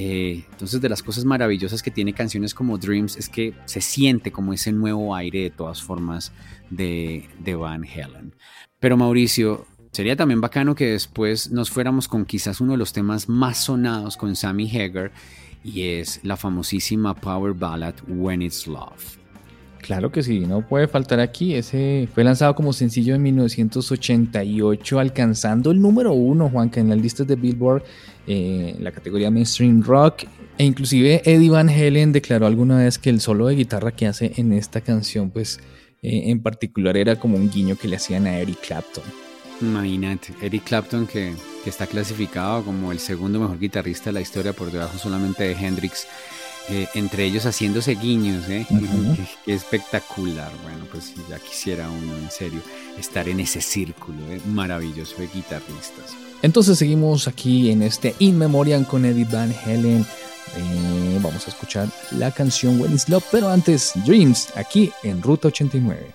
Eh, 0.00 0.44
entonces, 0.52 0.80
de 0.80 0.88
las 0.88 1.02
cosas 1.02 1.24
maravillosas 1.24 1.82
que 1.82 1.90
tiene 1.90 2.12
canciones 2.12 2.54
como 2.54 2.78
Dreams 2.78 3.16
es 3.16 3.28
que 3.28 3.54
se 3.64 3.80
siente 3.80 4.30
como 4.30 4.52
ese 4.52 4.70
nuevo 4.70 5.12
aire 5.12 5.42
de 5.42 5.50
todas 5.50 5.82
formas 5.82 6.30
de, 6.70 7.26
Van 7.58 7.84
Halen. 7.84 8.32
Pero 8.78 8.96
Mauricio, 8.96 9.66
sería 9.90 10.14
también 10.14 10.40
bacano 10.40 10.76
que 10.76 10.92
después 10.92 11.50
nos 11.50 11.70
fuéramos 11.70 12.06
con 12.06 12.26
quizás 12.26 12.60
uno 12.60 12.72
de 12.72 12.78
los 12.78 12.92
temas 12.92 13.28
más 13.28 13.64
sonados 13.64 14.16
con 14.16 14.36
Sammy 14.36 14.70
Hagar 14.70 15.10
y 15.64 15.82
es 15.82 16.20
la 16.22 16.36
famosísima 16.36 17.16
power 17.16 17.52
ballad 17.52 17.96
When 18.06 18.42
It's 18.42 18.68
Love. 18.68 19.18
Claro 19.80 20.12
que 20.12 20.22
sí, 20.22 20.40
no 20.40 20.66
puede 20.66 20.86
faltar 20.86 21.18
aquí. 21.18 21.54
Ese 21.54 22.08
fue 22.14 22.22
lanzado 22.22 22.54
como 22.54 22.72
sencillo 22.72 23.14
en 23.14 23.22
1988, 23.22 24.98
alcanzando 25.00 25.70
el 25.70 25.80
número 25.80 26.12
uno, 26.12 26.50
Juanca, 26.50 26.78
en 26.80 26.88
las 26.90 26.98
listas 26.98 27.26
de 27.26 27.34
Billboard, 27.36 27.82
eh, 28.28 28.74
en 28.76 28.84
la 28.84 28.92
categoría 28.92 29.30
Mainstream 29.30 29.82
Rock. 29.82 30.24
E 30.58 30.64
inclusive 30.64 31.22
Eddie 31.24 31.50
Van 31.50 31.68
Halen 31.68 32.12
declaró 32.12 32.46
alguna 32.46 32.78
vez 32.78 32.98
que 32.98 33.10
el 33.10 33.20
solo 33.20 33.46
de 33.46 33.56
guitarra 33.56 33.90
que 33.92 34.06
hace 34.06 34.32
en 34.36 34.52
esta 34.52 34.80
canción, 34.80 35.30
pues 35.30 35.58
eh, 36.02 36.24
en 36.26 36.40
particular 36.42 36.96
era 36.96 37.16
como 37.16 37.36
un 37.36 37.50
guiño 37.50 37.76
que 37.76 37.88
le 37.88 37.96
hacían 37.96 38.26
a 38.26 38.38
Eric 38.38 38.60
Clapton. 38.66 39.04
Imagínate, 39.60 40.34
Eric 40.40 40.64
Clapton 40.64 41.06
que, 41.06 41.32
que 41.64 41.70
está 41.70 41.86
clasificado 41.86 42.64
como 42.64 42.92
el 42.92 42.98
segundo 43.00 43.40
mejor 43.40 43.58
guitarrista 43.58 44.10
de 44.10 44.14
la 44.14 44.20
historia 44.20 44.52
por 44.52 44.70
debajo 44.70 44.98
solamente 44.98 45.42
de 45.44 45.52
Hendrix. 45.52 46.06
eh, 46.68 46.86
entre 46.94 47.24
ellos 47.24 47.46
haciéndose 47.46 47.94
guiños, 47.94 48.48
¿eh? 48.48 48.66
Ujú. 48.68 49.16
qué, 49.16 49.22
qué 49.44 49.54
espectacular. 49.54 50.52
Bueno, 50.62 50.84
pues 50.90 51.14
ya 51.28 51.38
quisiera 51.38 51.88
uno 51.88 52.16
en 52.16 52.30
serio 52.30 52.60
estar 52.98 53.28
en 53.28 53.40
ese 53.40 53.60
círculo 53.60 54.18
¿eh? 54.30 54.40
maravilloso 54.46 55.16
de 55.18 55.28
guitarristas. 55.28 56.14
Entonces 56.42 56.78
seguimos 56.78 57.28
aquí 57.28 57.70
en 57.70 57.82
este 57.82 58.14
In 58.18 58.38
Memoriam 58.38 58.84
con 58.84 59.04
Eddie 59.04 59.24
Van 59.24 59.54
Halen. 59.64 60.06
Eh, 60.56 61.18
vamos 61.22 61.46
a 61.46 61.50
escuchar 61.50 61.88
la 62.12 62.30
canción 62.30 62.80
When 62.80 62.92
It's 62.92 63.08
Love, 63.08 63.24
pero 63.30 63.48
antes 63.48 63.92
Dreams, 64.06 64.48
aquí 64.56 64.90
en 65.02 65.22
Ruta 65.22 65.48
89. 65.48 66.14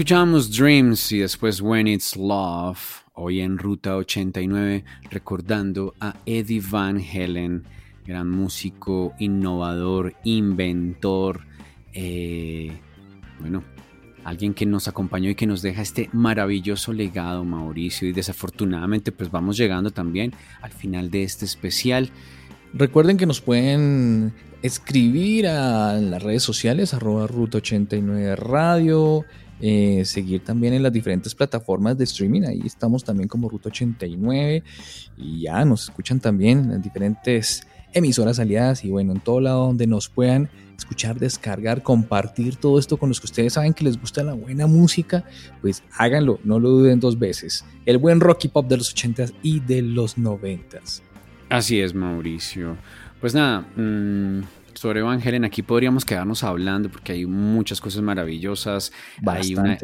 Escuchábamos 0.00 0.56
Dreams 0.56 1.12
y 1.12 1.18
después 1.18 1.60
When 1.60 1.86
It's 1.86 2.16
Love, 2.16 2.78
hoy 3.12 3.42
en 3.42 3.58
Ruta 3.58 3.96
89, 3.96 4.82
recordando 5.10 5.92
a 6.00 6.14
Eddie 6.24 6.62
Van 6.66 6.98
Halen, 6.98 7.64
gran 8.06 8.30
músico, 8.30 9.12
innovador, 9.18 10.14
inventor, 10.24 11.42
eh, 11.92 12.72
bueno, 13.40 13.62
alguien 14.24 14.54
que 14.54 14.64
nos 14.64 14.88
acompañó 14.88 15.28
y 15.28 15.34
que 15.34 15.46
nos 15.46 15.60
deja 15.60 15.82
este 15.82 16.08
maravilloso 16.14 16.94
legado, 16.94 17.44
Mauricio, 17.44 18.08
y 18.08 18.12
desafortunadamente 18.12 19.12
pues 19.12 19.30
vamos 19.30 19.58
llegando 19.58 19.90
también 19.90 20.32
al 20.62 20.72
final 20.72 21.10
de 21.10 21.24
este 21.24 21.44
especial. 21.44 22.08
Recuerden 22.72 23.18
que 23.18 23.26
nos 23.26 23.42
pueden 23.42 24.32
escribir 24.62 25.46
a 25.46 25.92
las 25.92 26.22
redes 26.22 26.42
sociales, 26.42 26.94
arroba 26.94 27.26
Ruta 27.26 27.58
89 27.58 28.34
Radio, 28.36 29.26
eh, 29.60 30.02
seguir 30.04 30.42
también 30.42 30.74
en 30.74 30.82
las 30.82 30.92
diferentes 30.92 31.34
plataformas 31.34 31.96
de 31.98 32.04
streaming. 32.04 32.42
Ahí 32.42 32.62
estamos 32.64 33.04
también 33.04 33.28
como 33.28 33.48
Ruta 33.48 33.68
89 33.68 34.62
y 35.16 35.42
ya 35.42 35.64
nos 35.64 35.84
escuchan 35.84 36.20
también 36.20 36.60
en 36.60 36.70
las 36.70 36.82
diferentes 36.82 37.66
emisoras 37.92 38.38
aliadas 38.38 38.84
y 38.84 38.90
bueno, 38.90 39.12
en 39.12 39.20
todo 39.20 39.40
lado 39.40 39.66
donde 39.66 39.86
nos 39.86 40.08
puedan 40.08 40.48
escuchar, 40.76 41.18
descargar, 41.18 41.82
compartir 41.82 42.56
todo 42.56 42.78
esto 42.78 42.96
con 42.96 43.10
los 43.10 43.20
que 43.20 43.26
ustedes 43.26 43.52
saben 43.52 43.74
que 43.74 43.84
les 43.84 44.00
gusta 44.00 44.22
la 44.22 44.32
buena 44.32 44.66
música, 44.66 45.24
pues 45.60 45.82
háganlo, 45.96 46.40
no 46.42 46.58
lo 46.58 46.70
duden 46.70 47.00
dos 47.00 47.18
veces. 47.18 47.64
El 47.84 47.98
buen 47.98 48.20
rock 48.20 48.44
y 48.44 48.48
pop 48.48 48.66
de 48.66 48.78
los 48.78 48.94
80s 48.94 49.34
y 49.42 49.60
de 49.60 49.82
los 49.82 50.16
90s. 50.16 51.02
Así 51.50 51.80
es, 51.80 51.94
Mauricio. 51.94 52.76
Pues 53.20 53.34
nada, 53.34 53.66
mmm, 53.76 54.40
sobre 54.74 55.02
Van 55.02 55.20
Halen 55.20 55.44
aquí 55.44 55.62
podríamos 55.62 56.04
quedarnos 56.04 56.44
hablando 56.44 56.88
porque 56.88 57.12
hay 57.12 57.26
muchas 57.26 57.80
cosas 57.80 58.02
maravillosas. 58.02 58.92
hay, 59.26 59.54
una, 59.54 59.78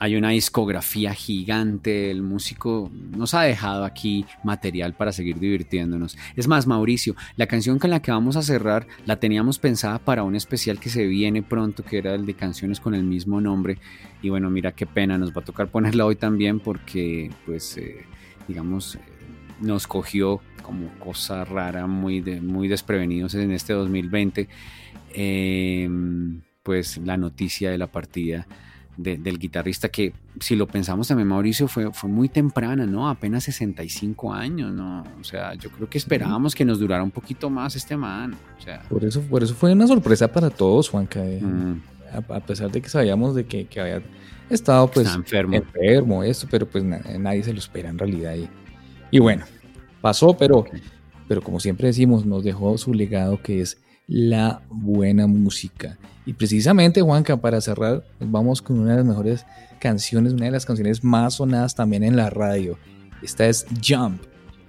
hay 0.00 0.16
una 0.16 0.30
discografía 0.30 1.14
gigante. 1.14 2.10
El 2.10 2.22
músico 2.22 2.90
nos 3.16 3.34
ha 3.34 3.42
dejado 3.42 3.84
aquí 3.84 4.24
material 4.44 4.94
para 4.94 5.12
seguir 5.12 5.38
divirtiéndonos. 5.38 6.16
Es 6.36 6.48
más, 6.48 6.66
Mauricio, 6.66 7.14
la 7.36 7.46
canción 7.46 7.78
con 7.78 7.90
la 7.90 8.00
que 8.00 8.10
vamos 8.10 8.36
a 8.36 8.42
cerrar 8.42 8.86
la 9.06 9.16
teníamos 9.16 9.58
pensada 9.58 9.98
para 9.98 10.22
un 10.22 10.36
especial 10.36 10.78
que 10.78 10.90
se 10.90 11.06
viene 11.06 11.42
pronto, 11.42 11.82
que 11.84 11.98
era 11.98 12.14
el 12.14 12.26
de 12.26 12.34
canciones 12.34 12.80
con 12.80 12.94
el 12.94 13.04
mismo 13.04 13.40
nombre. 13.40 13.78
Y 14.22 14.28
bueno, 14.28 14.50
mira 14.50 14.72
qué 14.72 14.86
pena, 14.86 15.18
nos 15.18 15.30
va 15.30 15.40
a 15.40 15.44
tocar 15.44 15.68
ponerla 15.68 16.06
hoy 16.06 16.16
también 16.16 16.60
porque, 16.60 17.30
pues, 17.46 17.76
eh, 17.76 18.04
digamos, 18.46 18.98
nos 19.62 19.86
cogió 19.86 20.40
como 20.62 20.88
cosa 20.98 21.44
rara, 21.44 21.86
muy, 21.86 22.20
de, 22.20 22.40
muy 22.40 22.68
desprevenidos 22.68 23.34
en 23.34 23.50
este 23.52 23.72
2020, 23.72 24.48
eh, 25.14 25.88
pues 26.62 26.98
la 26.98 27.16
noticia 27.16 27.70
de 27.70 27.78
la 27.78 27.86
partida 27.88 28.46
de, 28.96 29.16
del 29.16 29.38
guitarrista 29.38 29.88
que 29.88 30.12
si 30.38 30.54
lo 30.54 30.66
pensamos 30.66 31.08
también 31.08 31.26
Mauricio 31.28 31.66
fue, 31.66 31.92
fue 31.92 32.10
muy 32.10 32.28
temprana, 32.28 32.86
¿no? 32.86 33.08
Apenas 33.08 33.44
65 33.44 34.32
años, 34.32 34.72
¿no? 34.72 35.02
O 35.20 35.24
sea, 35.24 35.54
yo 35.54 35.70
creo 35.70 35.88
que 35.88 35.98
esperábamos 35.98 36.54
que 36.54 36.64
nos 36.64 36.78
durara 36.78 37.02
un 37.02 37.10
poquito 37.10 37.48
más 37.50 37.74
este 37.74 37.96
man. 37.96 38.34
O 38.58 38.62
sea, 38.62 38.82
Por 38.88 39.04
eso, 39.04 39.20
por 39.22 39.42
eso 39.42 39.54
fue 39.54 39.72
una 39.72 39.86
sorpresa 39.86 40.28
para 40.28 40.50
todos, 40.50 40.88
Juanca. 40.90 41.24
eh, 41.24 41.40
mm, 41.42 41.80
a, 42.30 42.36
a 42.36 42.40
pesar 42.40 42.70
de 42.70 42.80
que 42.82 42.88
sabíamos 42.88 43.34
de 43.34 43.44
que, 43.46 43.64
que 43.66 43.80
había 43.80 44.02
estado 44.50 44.86
pues 44.90 45.12
enfermo. 45.14 45.54
enfermo, 45.56 46.22
esto, 46.22 46.46
pero 46.50 46.66
pues 46.68 46.84
na- 46.84 47.00
nadie 47.18 47.42
se 47.42 47.52
lo 47.52 47.58
espera 47.58 47.88
en 47.88 47.98
realidad. 47.98 48.34
Y, 48.36 48.48
y 49.12 49.20
bueno, 49.20 49.44
pasó, 50.00 50.34
pero, 50.36 50.64
pero 51.28 51.42
como 51.42 51.60
siempre 51.60 51.86
decimos, 51.86 52.26
nos 52.26 52.42
dejó 52.42 52.76
su 52.78 52.94
legado 52.94 53.40
que 53.40 53.60
es 53.60 53.76
la 54.08 54.62
buena 54.70 55.26
música. 55.26 55.98
Y 56.24 56.32
precisamente, 56.32 57.02
Juanca, 57.02 57.36
para 57.36 57.60
cerrar, 57.60 58.04
vamos 58.18 58.62
con 58.62 58.78
una 58.78 58.92
de 58.92 58.96
las 58.96 59.06
mejores 59.06 59.46
canciones, 59.80 60.32
una 60.32 60.46
de 60.46 60.50
las 60.52 60.64
canciones 60.64 61.04
más 61.04 61.34
sonadas 61.34 61.74
también 61.74 62.04
en 62.04 62.16
la 62.16 62.30
radio. 62.30 62.78
Esta 63.22 63.46
es 63.46 63.66
Jump. 63.86 64.22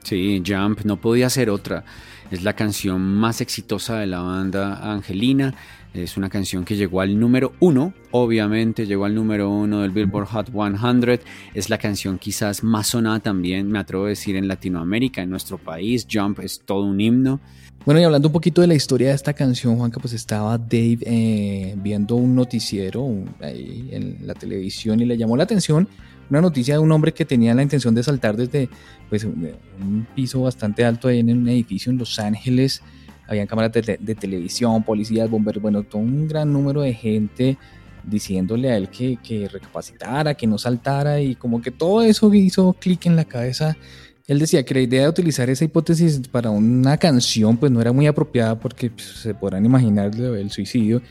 Sí, 0.04 0.44
Jump 0.46 0.82
no 0.84 1.00
podía 1.00 1.30
ser 1.30 1.50
otra. 1.50 1.86
Es 2.30 2.44
la 2.44 2.54
canción 2.54 3.02
más 3.02 3.40
exitosa 3.40 3.98
de 4.00 4.08
la 4.08 4.22
banda 4.22 4.92
Angelina. 4.92 5.56
Es 5.94 6.18
una 6.18 6.28
canción 6.28 6.66
que 6.66 6.76
llegó 6.76 7.02
al 7.02 7.20
número 7.20 7.54
uno, 7.60 7.94
obviamente 8.10 8.88
llegó 8.88 9.06
al 9.06 9.14
número 9.14 9.52
uno 9.52 9.82
del 9.82 9.92
Billboard 9.92 10.28
Hot 10.28 10.52
100. 10.52 11.20
Es 11.54 11.70
la 11.70 11.78
canción 11.78 12.18
quizás 12.18 12.64
más 12.64 12.88
sonada 12.88 13.20
también, 13.20 13.70
me 13.70 13.78
atrevo 13.78 14.06
a 14.06 14.10
decir, 14.10 14.36
en 14.36 14.48
Latinoamérica, 14.48 15.22
en 15.22 15.30
nuestro 15.30 15.60
país. 15.60 16.08
Jump 16.12 16.40
es 16.40 16.62
todo 16.66 16.84
un 16.84 17.00
himno. 17.00 17.40
Bueno, 17.86 18.02
y 18.02 18.04
hablando 18.06 18.30
un 18.30 18.34
poquito 18.34 18.62
de 18.62 18.68
la 18.68 18.74
historia 18.74 19.10
de 19.10 19.16
esta 19.16 19.34
canción, 19.34 19.76
Juanca, 19.78 20.00
pues 20.00 20.14
estaba 20.14 20.58
Dave 20.58 21.00
eh, 21.02 21.76
viendo 21.78 22.16
un 22.16 22.34
noticiero 22.34 23.08
ahí 23.40 23.90
en 23.92 24.26
la 24.26 24.34
televisión 24.34 25.00
y 25.00 25.06
le 25.06 25.16
llamó 25.16 25.38
la 25.38 25.44
atención 25.44 25.88
una 26.30 26.42
noticia 26.42 26.76
de 26.76 26.80
un 26.80 26.92
hombre 26.92 27.14
que 27.14 27.26
tenía 27.26 27.54
la 27.54 27.62
intención 27.62 27.94
de 27.94 28.02
saltar 28.02 28.36
desde 28.36 28.70
pues, 29.10 29.24
un 29.26 30.08
piso 30.16 30.42
bastante 30.42 30.84
alto 30.86 31.08
ahí 31.08 31.20
en 31.20 31.38
un 31.38 31.48
edificio 31.48 31.92
en 31.92 31.98
Los 32.00 32.18
Ángeles. 32.18 32.82
Habían 33.28 33.48
cámaras 33.48 33.72
de, 33.72 33.82
te- 33.82 33.98
de 34.00 34.16
televisión, 34.16 34.84
policías, 34.84 35.30
bomberos, 35.30 35.62
bueno, 35.62 35.84
todo 35.84 36.02
un 36.02 36.28
gran 36.28 36.52
número 36.52 36.82
de 36.82 36.94
gente 36.94 37.58
diciéndole 38.04 38.70
a 38.72 38.78
él 38.78 38.90
que, 38.90 39.18
que 39.24 39.48
recapacitara, 39.48 40.34
que 40.36 40.46
no 40.46 40.58
saltara 40.58 41.22
y 41.22 41.36
como 41.36 41.62
que 41.62 41.72
todo 41.72 42.02
eso 42.02 42.34
hizo 42.34 42.74
clic 42.74 43.06
en 43.06 43.16
la 43.16 43.24
cabeza 43.26 43.78
él 44.26 44.40
decía 44.40 44.64
que 44.64 44.74
la 44.74 44.80
idea 44.80 45.04
de 45.04 45.10
utilizar 45.10 45.50
esa 45.50 45.66
hipótesis 45.66 46.22
para 46.30 46.50
una 46.50 46.98
canción 46.98 47.58
pues 47.58 47.72
no 47.74 47.82
era 47.82 47.92
muy 47.92 48.08
apropiada 48.08 48.58
porque 48.58 48.90
pues, 48.90 49.06
se 49.06 49.34
podrán 49.34 49.66
imaginar 49.66 50.12
del 50.16 50.50
suicidio. 50.50 51.02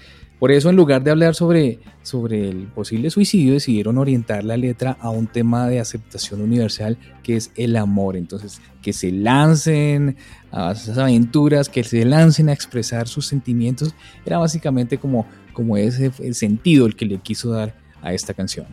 Por 0.43 0.51
eso 0.51 0.70
en 0.70 0.74
lugar 0.74 1.05
de 1.05 1.12
hablar 1.12 1.36
sobre, 1.36 1.78
sobre 2.03 2.49
el 2.49 2.66
posible 2.66 3.11
suicidio 3.11 3.53
decidieron 3.53 3.97
orientar 3.97 4.43
la 4.43 4.57
letra 4.57 4.97
a 4.99 5.09
un 5.09 5.28
tema 5.28 5.68
de 5.68 5.78
aceptación 5.78 6.40
universal 6.40 6.99
que 7.22 7.36
es 7.36 7.53
el 7.55 7.76
amor. 7.76 8.16
Entonces 8.16 8.61
que 8.82 8.93
se 8.93 9.12
lancen 9.12 10.16
a 10.51 10.72
esas 10.72 10.99
aventuras, 10.99 11.68
que 11.68 11.84
se 11.84 12.05
lancen 12.05 12.49
a 12.49 12.53
expresar 12.53 13.07
sus 13.07 13.26
sentimientos. 13.26 13.95
Era 14.26 14.38
básicamente 14.38 14.99
como, 14.99 15.28
como 15.53 15.76
ese 15.76 16.11
el 16.18 16.34
sentido 16.34 16.86
el 16.86 16.97
que 16.97 17.07
le 17.07 17.18
quiso 17.18 17.51
dar 17.51 17.76
a 18.01 18.12
esta 18.12 18.34
canción. 18.34 18.66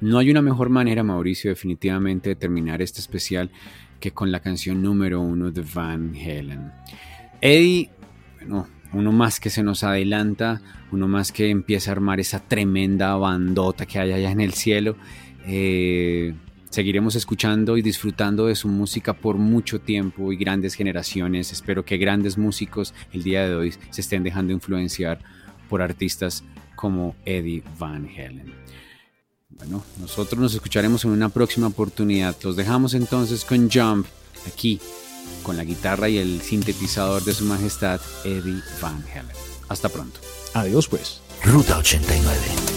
No 0.00 0.16
hay 0.16 0.30
una 0.30 0.40
mejor 0.40 0.70
manera, 0.70 1.02
Mauricio, 1.02 1.50
definitivamente 1.50 2.30
de 2.30 2.36
terminar 2.36 2.80
este 2.80 3.00
especial 3.00 3.50
que 4.00 4.12
con 4.12 4.32
la 4.32 4.40
canción 4.40 4.80
número 4.80 5.20
uno 5.20 5.50
de 5.50 5.66
Van 5.74 6.14
Halen. 6.14 6.72
Eddie, 7.42 7.90
bueno, 8.38 8.66
uno 8.92 9.12
más 9.12 9.40
que 9.40 9.50
se 9.50 9.62
nos 9.62 9.84
adelanta, 9.84 10.60
uno 10.92 11.08
más 11.08 11.32
que 11.32 11.50
empieza 11.50 11.90
a 11.90 11.92
armar 11.92 12.20
esa 12.20 12.40
tremenda 12.40 13.14
bandota 13.16 13.86
que 13.86 13.98
hay 13.98 14.12
allá 14.12 14.30
en 14.30 14.40
el 14.40 14.54
cielo. 14.54 14.96
Eh, 15.46 16.34
seguiremos 16.70 17.14
escuchando 17.16 17.76
y 17.76 17.82
disfrutando 17.82 18.46
de 18.46 18.54
su 18.54 18.68
música 18.68 19.12
por 19.12 19.36
mucho 19.36 19.80
tiempo 19.80 20.32
y 20.32 20.36
grandes 20.36 20.74
generaciones. 20.74 21.52
Espero 21.52 21.84
que 21.84 21.98
grandes 21.98 22.38
músicos 22.38 22.94
el 23.12 23.22
día 23.22 23.46
de 23.46 23.54
hoy 23.54 23.74
se 23.90 24.00
estén 24.00 24.22
dejando 24.22 24.52
influenciar 24.52 25.20
por 25.68 25.82
artistas 25.82 26.44
como 26.74 27.14
Eddie 27.24 27.62
Van 27.78 28.08
Halen. 28.08 28.54
Bueno, 29.50 29.84
nosotros 30.00 30.40
nos 30.40 30.54
escucharemos 30.54 31.04
en 31.04 31.10
una 31.10 31.28
próxima 31.28 31.66
oportunidad. 31.66 32.34
Los 32.42 32.56
dejamos 32.56 32.94
entonces 32.94 33.44
con 33.44 33.70
Jump, 33.70 34.06
aquí, 34.46 34.80
con 35.42 35.56
la 35.56 35.64
guitarra 35.64 36.08
y 36.08 36.18
el 36.18 36.40
sintetizador 36.42 37.24
de 37.24 37.34
su 37.34 37.44
majestad, 37.44 38.00
Eddie 38.24 38.62
Van 38.80 39.04
Halen. 39.12 39.36
Hasta 39.68 39.88
pronto. 39.88 40.20
Adiós 40.54 40.88
pues. 40.88 41.20
Ruta 41.44 41.78
89. 41.78 42.69